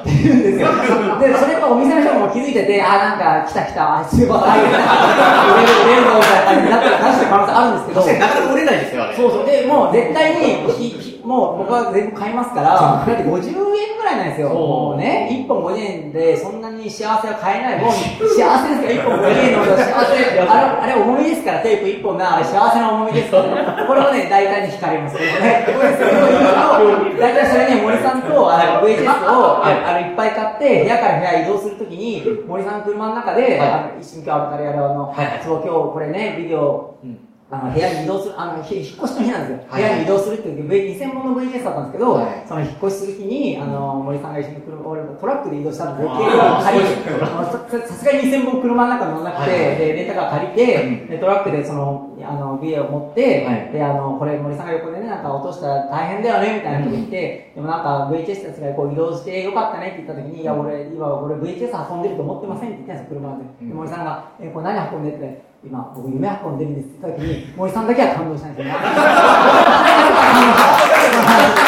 [0.06, 0.70] 出るんですよ。
[1.18, 4.46] で、それやっぱお店の人も気づいてて、あ、なんか来た来た、あ、すごい、あ、
[5.50, 9.16] 売れる、売れるぞ、みたいな感じになって出してる可能性あるんですけど、確かになかなか売れないですよ、あれ。
[9.16, 9.46] そうそう。
[9.46, 14.50] で、もう絶対に、もう僕は全部買いますから、だって50円ぐらいなんですよ。
[14.50, 17.80] もうね、1本50円でそんなに幸せは買えない。
[17.82, 20.40] もう幸せですから、1本50円の幸せ。
[20.40, 25.16] あれ、あれ重みですから、テープ1本が、あれ幸せな重みですから、これをね、大体に惹かれます。
[25.16, 33.60] ね、 これそれを言うと、大体それね、森さんとあの VHS をあ あのいっぱい買って、部屋から部屋移動するときに、森さんの車の中で、はい。
[33.60, 37.18] あの一瞬今日あるからやるあの、そう今日これね、ビデオ、うん
[37.62, 39.82] あの部屋に移動する、あのひ引っ越しの日なんですよ、はい。
[39.82, 42.44] 部屋に移動するっていう V- 2000本の VHS だったんですけど、はい。
[42.48, 46.18] その引っ越しする日に、あの森さんが一緒に車俺トラックで移動したんですよ、あ。
[46.18, 49.66] ー軽量借りて、ささすがに2000本車の中に乗らなくて、はい。
[49.68, 63.44] はいでレンタカー借りて、でトラックでそのあのビデオを持って、はいであのこれ森さんが横でね、なんか落としたら大変だよねみたいなこと言って、でもなんか VHS たちがこう移動してよかったねって言った時に、いや俺、今俺 VHS 運んでると思ってませんって言ったんですよ、車で。
[63.68, 68.74] で森さんが、え、これ何運んでって、今僕夢運んでるんですって言った時に、森さんだけは感動したんですよ。
[68.74, 68.84] 誰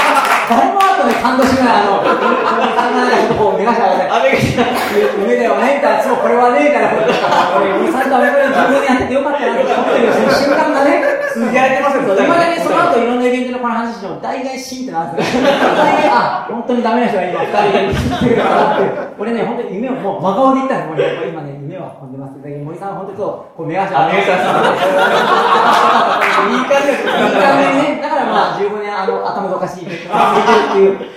[1.27, 4.31] 半年ぐらい、あの、森さんがなんかちょっとこう目頭上がって、
[5.19, 6.95] 夢だよねえたいな、そう、これはねえから、
[7.59, 11.03] 俺、森さんとアメリカで自分でやっててよかったなって思ってるよ、その瞬間がね、
[11.37, 15.43] いまだにその後いろんなイベントでこの話しても大概シーンってなんですよ。
[15.43, 19.17] 大概、あ、本当にダメな人が今二人いるからって。
[19.19, 21.29] 俺ね、本当に夢をもう真顔で言ったんですよ。
[21.29, 22.41] 今ね、夢は運んでます。
[22.43, 24.33] だけど森さんは本当にそう、こう目頭あ目頭
[26.47, 30.09] いい感じですいい感じにね、だからまあ15年あの頭がおかしいっていう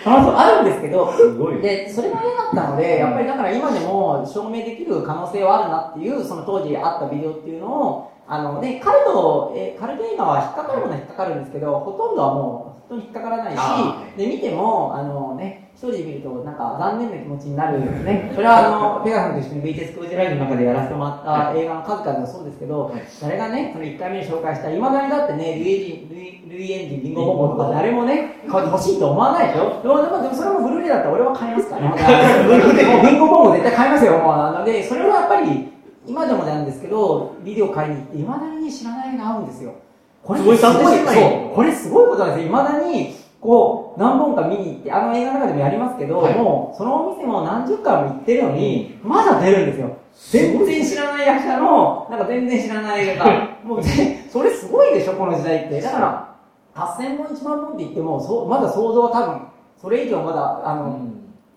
[0.04, 1.14] 可能性はあるんですけど、
[1.62, 18.32] で、それが嫌だったので、やっぱりだから今でも証明できる可能性はあるなっていう、その当時あったビデオっていうのを、あのね、カルト、えカルト映画は引っかかるものは引っかかるんですけど、ほとんどはもう、本当に引っかからないしあ、で、見ても、あのね、一人で見るとなんか残念な気持ちになるね。
[18.36, 21.24] それはあの、ペガさんと一緒に VTS クージライブの中でやらせてもらっ
[21.54, 29.82] た映画の数々もそうですけど、誰がね、その1回目に紹介した、いまだにだってね、ルイエンジン、ルイルイエンジン、リンゴボンボンとか誰もね、買って欲しいと思わないでしょ？
[29.82, 31.90] でも、でも、それもブルーレイだったら俺は買いますから。
[31.96, 33.02] ね。
[33.10, 34.38] リンゴボンボン絶対買いますよ、もう。
[34.38, 35.72] なので、それはやっぱり、
[36.10, 39.76] 今でもなんですけど、ビデオ買いに行って、いまだに知らないの合うんですよ。
[40.24, 42.48] これすごいそう、これすごいことなんですよ。
[42.48, 49.98] いまだに、こう、何本か見に行って、あの映画の中でもやりますけど、はいもう、そのお店も何十回も行ってるのに、まだ出るんですよ。
[50.32, 55.80] 全然知らない役者の、なんか全然知らない映画が、 もうぜ、それすごいでしょ、この時代って。
[55.80, 56.30] だから、
[56.76, 59.42] 8000本1万本って言っても、そうまだ想像は多分、
[59.78, 61.00] それ以上まだ、あの、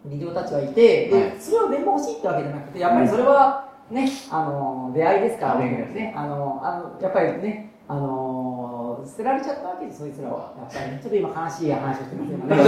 [0.04, 10.54] ビデオたちはいて、で、はいそれを全部欲しいってわけじゃなくて、やっぱりそれは、ね、あの、出会いですから出会いね、あの、あの、やっぱりね、あの、捨てられちゃったわけです、そいつらは。
[10.56, 12.48] やっぱりね、ちょっと今悲しい話をしてますよね。
[12.56, 12.64] 今、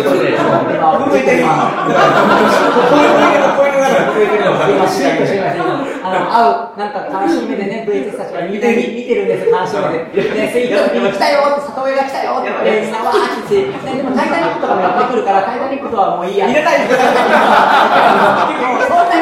[1.00, 1.56] 震えてる今、
[4.84, 5.56] シュッとしてます
[6.04, 10.28] あの、会う、なんか悲しい目でね、VHS たちがみんな見見てるんですよ、悲しい目で。
[10.28, 12.50] ね、そういう時に来たよって、里親が来たよって。
[12.84, 16.44] みんなわーってねでもタイタニックとかもやってくるから、タイタニックとはもういいや。
[16.44, 16.80] 入れたい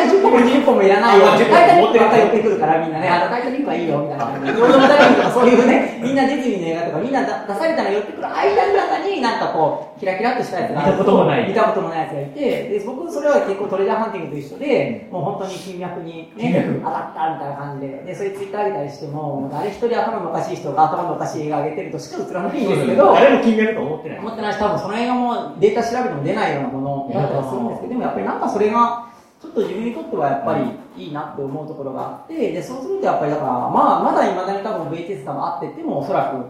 [0.09, 1.27] そんなに10個も20個もいらないよ。
[1.27, 4.25] タイタニックばっかり寄ってくるから、みんなね、あのタイタニックはいいよ、みたいな。
[4.51, 24.19] ヨーロッパ大学とかそういうね、みんなディズニーの映画とか、みんな出されたの寄ってくる間の中に、なんかこう、キラキラっとしたやつが見たこともない見たこともないやつがいて、で、僕、それは結構トレジャーハンティングと一緒で、もう本当に金脈にね、当たったみたいな感じで、で、それツイッター上げたりしても、もう誰一人頭のおかしい人が頭のおかしい映画上げてるとしか映らないんですけど、誰も金額と思ってない。
[24.19, 29.12] 思ってないし、多分その映画もデータ調べても出ないようなものだったりするんですけど、でもやっぱりなんかそれが、
[29.43, 30.71] ちょっと自分にとってはやっぱり
[31.05, 36.47] いいなって思うところがあって、で、そうするとやっぱりだから、まあ、まだ未だに多分 VTS 多分あってても、おそらく、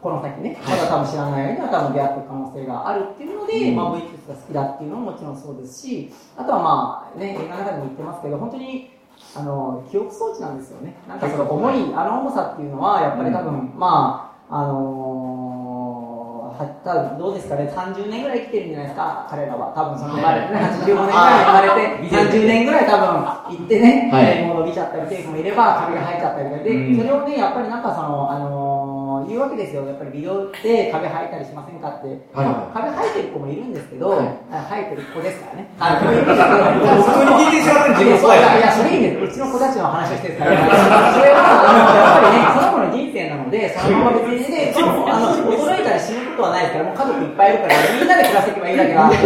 [0.00, 8.90] この先ね、まだ多分知らない間には多分出会ってる可能性があるっていうので、まあ VTS が好きだっていうのももちろんそうですし、あとはまあね、映画の中でも言ってますけど、本当に、
[9.36, 10.96] あの、記憶装置なんですよね。
[11.06, 15.01] なんかその重い、あの重さっていうのは、やっぱり多分、まあ、あの
[16.84, 19.72] 多分どうですかね、30年ぐらい生きてるんじゃないですか、彼らは。
[19.74, 23.06] 多分その生まれてね、85年ぐらい生まれて、30年ぐらい多分
[23.56, 24.44] 行ってね、はい。
[24.46, 26.96] もう伸びちゃったり、テープもいれば、壁が生えちゃったりで、うん。
[26.96, 29.86] それをね、やっぱりなんかその、あのー言うわけですよ。
[29.86, 32.08] やっぱり美容って壁生えたりしませんかって。
[32.32, 35.68] はいまあ壁生えてる子もいるんですけど、はいあ生えてる子ですからね。
[35.78, 39.32] あこうい普通に聞いてしまったら自分そういや、いや、それいいんです。
[39.32, 40.50] うちの子たちの話をしてるから。
[41.14, 41.38] それは、
[41.92, 49.16] やっぱりね、その子の人生なので、そのまま別にね、 あの、驚いたら死ぬことはないですから、もう家族いっぱいいるから、みんなで暮らしていけばいいだけだって、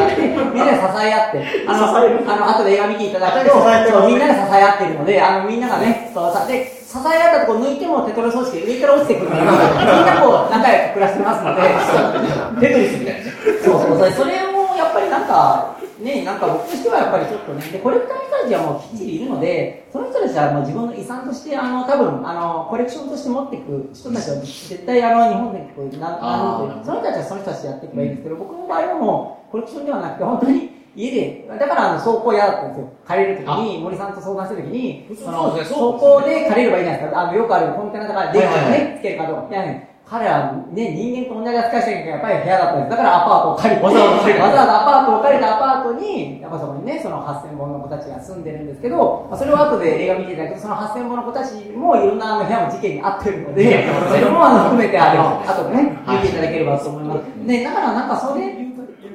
[0.52, 13.32] みんなで支え合って、あの、あの、後で映画見ていただくと、みんなで支え合っているので、あの、みんながね、そう、さで、支え合ったとこ抜いてもテトロ装置で上から落ちてくるから、みんなこう、仲良く暮らしてますので、テトリスみたいな。
[13.64, 32.88] そうそうそう、それをやっぱりなんか、ね、なんか僕としてはやっぱりちょっとね、で、コレクターの人たちはもうきっちりいるので、その人たちはもう自分の遺産として、あの、多分、あの、コレクションとして持っていく人たちは絶対あの、日本でこう、ななるので、その人たちはその人たちでやっていけばいいんですけど、僕の場合はもう、コレクションではなくて、本当に、家で、だからあの、倉庫嫌だったんですよ。
[33.04, 37.20] 借りるときに、森さんと相談したときに、その、そうですね倉庫で借りればいいじゃないですか。
[37.20, 39.48] あの、よくあるコンテナとか電気をね、つけるかとか。
[39.50, 42.90] いやね、彼はね、人間と同じ扱いしなきゃいけやっぱり部屋だったんです。
[42.90, 57.26] だからアパートを借りて、わざわざ借りてわざわざアパートを借りたアパートに、やっぱそこにね、その8000本の子たちが住んでるんですけど、まあそれを後で映画見ていただくと、その8000本の子たちもいろんなあの部屋も事件に遭ってるので、それもあの含めて、あの、後でね、見ていただければと思います。
[57.42, 58.65] ね、だからなんかそれ、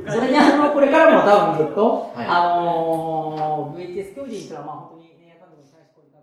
[0.07, 2.25] それにあの、これからも多分ずっと、はい。
[2.27, 6.21] あのー、VHS 教授にしたら、まあ本当にね、多分最初これから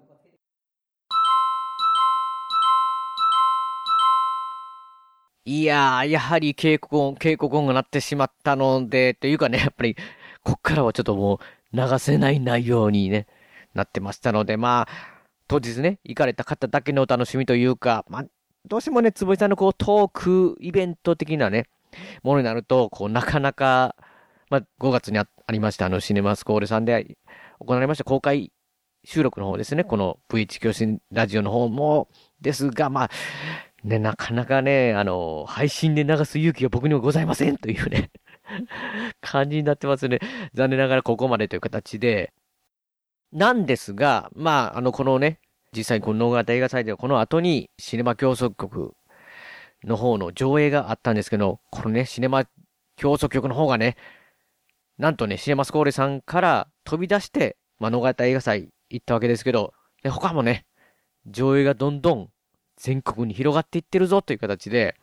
[5.44, 9.96] いやー、やはり警告音、警告音が鳴ってしまったので、というかね、やっぱり、
[10.42, 13.26] こっからはちょっともう、流せない内容にね、
[13.74, 14.88] なってましたので、まあ、
[15.46, 18.24] 当日ね、行かれた方だけのお楽しみというか、まあ、
[18.66, 21.66] どうしてもね、坪井さんのこう、トークイベント的なね、
[22.22, 23.96] ものになると、こう、なかなか、
[24.50, 27.16] まあ、5月にあありました、あの、シネマスコーレさんで
[27.58, 28.52] 行われました公開
[29.04, 32.08] 収録の方ですね、この V1 教師ラジオの方も、
[32.40, 33.10] ですが、まあ、
[33.84, 38.10] ね、なかなかね、あの、配信で流す勇気が僕にはございませんというね、
[39.20, 40.18] 感じになってますね。
[40.54, 42.32] 残念ながらここまでという形で。
[43.32, 45.38] なんですが、まあ、あの、このね、
[45.76, 48.94] 実際にこの能型映画祭ではこの後にシネマ競争局
[49.84, 52.44] の方の上映があったんですけど、このね、シネマ
[52.96, 53.96] 競争局の方がね、
[54.98, 59.72] なんとね、シネマスコーレさんから飛び出して、まあ、能型映画祭行ったわけですけど、
[60.02, 60.66] で他もね、
[61.26, 62.30] 上映がどんどん
[62.76, 64.96] 全国に広がっていってるぞという形で、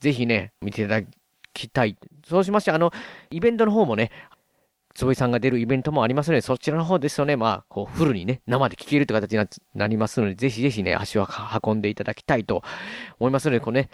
[0.00, 1.06] ぜひね、見ていただ
[1.54, 1.96] きたい。
[2.26, 2.92] そうしまして、あの、
[3.30, 4.10] イベントの方もね、
[4.94, 11.28] 坪井さんが出るイベントもありますので、そちらの方ですとね、まあ、こう、フルにね、生で聴けるという形になりますので、ぜひぜひね、足を
[11.64, 12.62] 運んでいただきたいと
[13.20, 13.90] 思いますので、このね、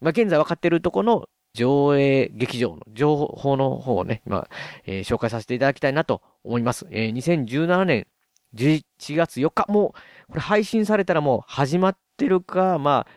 [0.00, 4.48] まあ、現在分かっているところの上映劇場の情報の方をね、今、
[4.86, 6.86] えー紹介させていただきたいなと思います。
[6.90, 8.06] えー2017年
[8.54, 8.82] 11
[9.16, 9.94] 月4日、も
[10.28, 13.10] う、これ配信されたらもう始まってるか、まあ、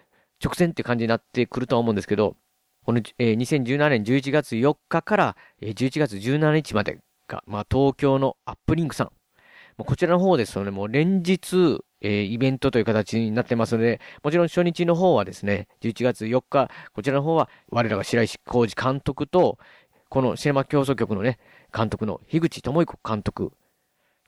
[0.44, 2.36] 直前って感じになってくるとは思うんですけど、
[2.86, 9.12] この、えー2017年11月4日から、えー11月17日までが、まあ、東京のアップリンクさん。
[9.78, 19.58] こちらの方ですとね、もう連日、えーイベントという形になってますので、もちろん初日の方はですね、11月4日、こちらの方は、我らが白石浩二監督と、
[20.10, 21.40] このシネマ競争局のね、
[21.76, 23.52] 監督の樋口智彦監督、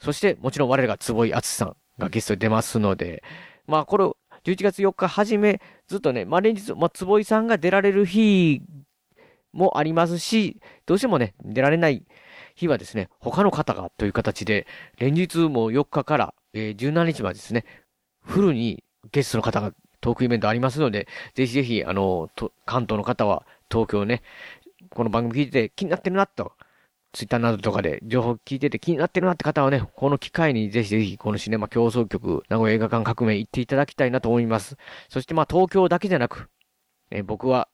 [0.01, 3.24] そしてもちろん我らが坪井敦さんがゲストで出ますので、
[3.67, 4.05] まあこれ、
[4.45, 8.61] 11月4日はじめ、ずっとね、まあ連日、まあ坪井さんが出られる日
[9.51, 12.05] もありますし、どうしてもね、出られない
[12.55, 14.67] 日はですね、他の方がという形で、
[14.97, 17.66] 連日もう4日から、えー、17日までですね、
[18.24, 22.30] フルにゲストの方がトークイベントありますので、ぜひぜひ、あの、
[22.66, 24.22] 関東の方は東京ね、
[24.89, 26.54] この番組聞いてて気になってるなと、
[27.12, 34.78] ツイッターなどとかで情報聞いてて気になってるなって方はね、この機会にぜひぜひこのシネマ競争局、名古屋映画館革命行っていただきたいなと思います。
[35.10, 36.50] そしてまあ東京だけじゃなく、
[37.12, 37.68] え、僕は、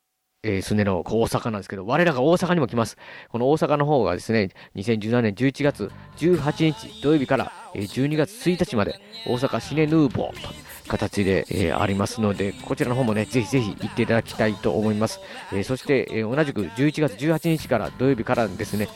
[0.46, 2.98] えー、住んでの大阪なんですけど、我らが大阪にも来ます。
[3.30, 10.50] この大阪の方がですね、2017年11月18日土曜日から、えー、12月1日まで大阪シネヌーボーと
[10.88, 15.20] 形で、えー、ありますので、こちらの方もね、ぜひぜひ行っていただきたいと思います。
[15.52, 18.88] えー、そして、えー、同じく11月18日から土曜日からですね、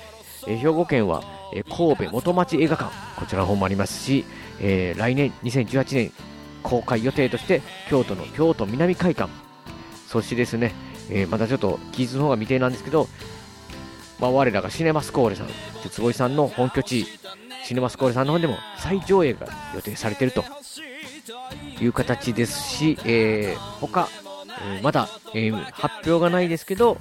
[0.47, 1.23] え兵庫県は、
[1.53, 4.23] え神戸元町映画館、こちらの方もありますし、
[4.61, 6.11] え来年2018年
[6.63, 9.29] 公開予定として、京都の京都南会館、
[10.07, 10.71] そしてですね、
[11.09, 13.07] えまたちょっと記述の方が未定なんですけど、
[14.19, 15.47] まあ、我らがシネマスコーレさん、
[15.89, 17.05] 坪井さんの本拠地、
[17.63, 20.43] シネマスコーレさんの方でも再上映が予定されていると
[21.81, 24.07] いう形ですし、えー、他、
[24.73, 26.97] えー、まだ、えー、発表がないですけど、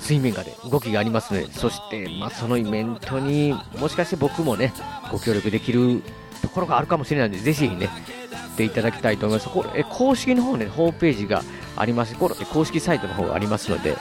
[0.00, 4.72] 水面下で動きがありますので、そして、まあ、そのイベントにもしかして僕もね、
[5.10, 6.02] ご協力できる
[6.42, 7.88] ところがあるかもしれないので、ぜひね、
[8.54, 9.50] っていただきたいと思います。
[9.50, 11.42] これ、公式の方ね、ホームページが
[11.76, 12.14] あります。
[12.16, 13.96] これ、公式サイトの方がありますので、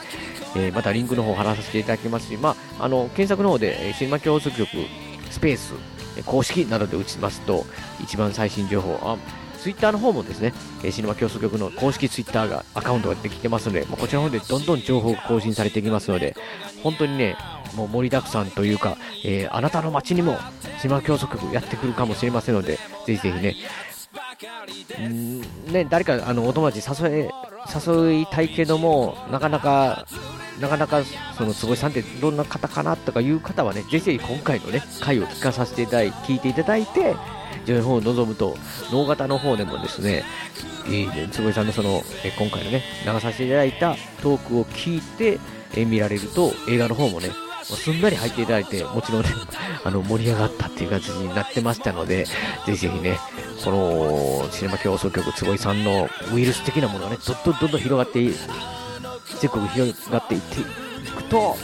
[0.56, 4.68] えー、またリンクの方を貼らさせていただきますし、まあ、あの、検索の方で、シネマ競争局
[5.30, 5.74] スペース、
[6.26, 7.66] 公式などで打ちますと、
[8.02, 9.18] 一番最新情報、あ
[9.60, 10.54] ツイッターの方もですね、
[10.84, 16.36] えー、シネマ競争局の公式ツイッターが、アカウントができてますので、まあ、こちらの方でどんどん情報が更新されていきますので、
[16.84, 17.36] 本当にね、
[17.76, 20.38] もう盛りだくさんというか、えー、あなたの街にも
[20.80, 23.56] シネマ競争局やってくるかもしれませんので、ぜひぜひね、
[25.08, 27.30] んね、誰かあのお友達誘え
[27.74, 30.06] 誘いたいけども、なかなか、
[30.60, 31.04] なかなか、
[31.38, 37.16] その坪井さんってどんな方かなとかいう方はね、ぜひ今回のね、回を聞かさせていただい聞いていただいて、
[37.66, 38.56] 上の方を望むと、
[38.92, 40.24] 脳型の方でもですね、
[40.88, 45.40] えー、坪井さんのその、え今回のね、流させていただいたトークを聞いて、
[45.76, 47.30] え見られると、映画の方もね、
[47.74, 49.30] すんなり入っていただいて、もちろんね、
[49.84, 52.32] あの、盛り上がったっていう感じになってましたので、ぜ
[52.74, 53.20] ひぜひね、
[53.64, 58.36] この、シネマ競争局坪井さんのウイルス的なものがね、どんどんどんどん広がってい、
[59.40, 61.58] 全国広がっていっていくと、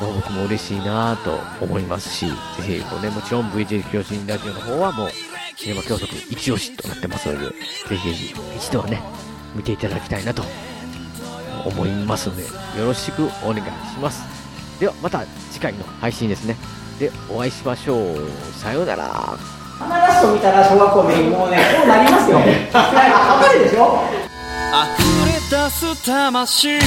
[0.00, 5.10] まあ、僕も嬉しいなと思いますし、ぜひ、ね、もちろん VJ 教師ラジオの方はもう、
[5.56, 9.02] シネマ教則一押しとなってますので、ぜひぜひ一度はね、
[9.54, 10.42] 見ていただきたいなと
[11.66, 12.44] 思いますので、
[12.78, 14.39] よろしくお願いします。
[14.80, 16.56] では、また次回の配信ですね。
[16.98, 18.16] で、お会いしましょう。
[18.58, 19.38] さようなら。
[19.78, 22.38] 花ラスト見たら小学校でもうね、こうなりますよ。
[22.38, 24.02] わかるでしょ
[24.72, 26.78] 溢れ出す魂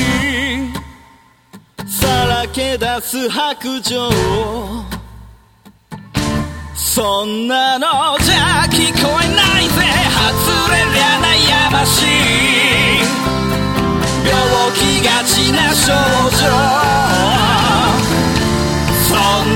[1.86, 4.10] さらけ出す白状
[6.76, 9.74] そんなのじゃ聞こえないぜ
[10.16, 12.06] 外れりゃ悩ましい
[14.26, 14.34] 病
[14.76, 15.92] 気がちな症
[16.40, 17.43] 状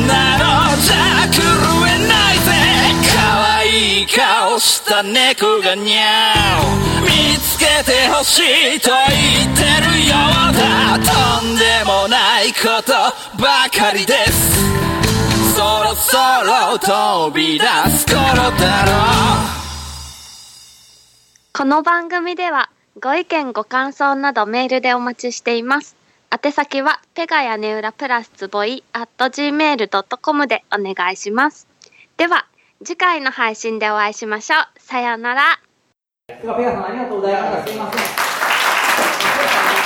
[0.05, 1.41] なのじゃ狂
[1.87, 2.51] えないぜ
[3.15, 3.15] 可
[3.59, 10.15] 愛い顔した猫がにゃお見つけてほしいと言ってるよ
[10.51, 10.97] うだ。
[10.99, 12.93] とんでもないこと
[13.41, 14.57] ばかりです。
[15.55, 18.15] そろそろ飛び出す頃
[18.57, 19.57] だろう。
[21.53, 22.69] この番組では
[23.01, 25.96] ご意見ご感想などメールでお待ちしています。
[26.29, 31.67] 宛先はペガ屋根裏プラスつぼい at gmail.com でお願いします。
[32.17, 32.47] では
[32.83, 34.67] 次回の配信でお会いしましょう。
[34.77, 35.59] さようなら。
[36.27, 37.67] ではペガさんありがとうございました。
[37.67, 39.76] すいません。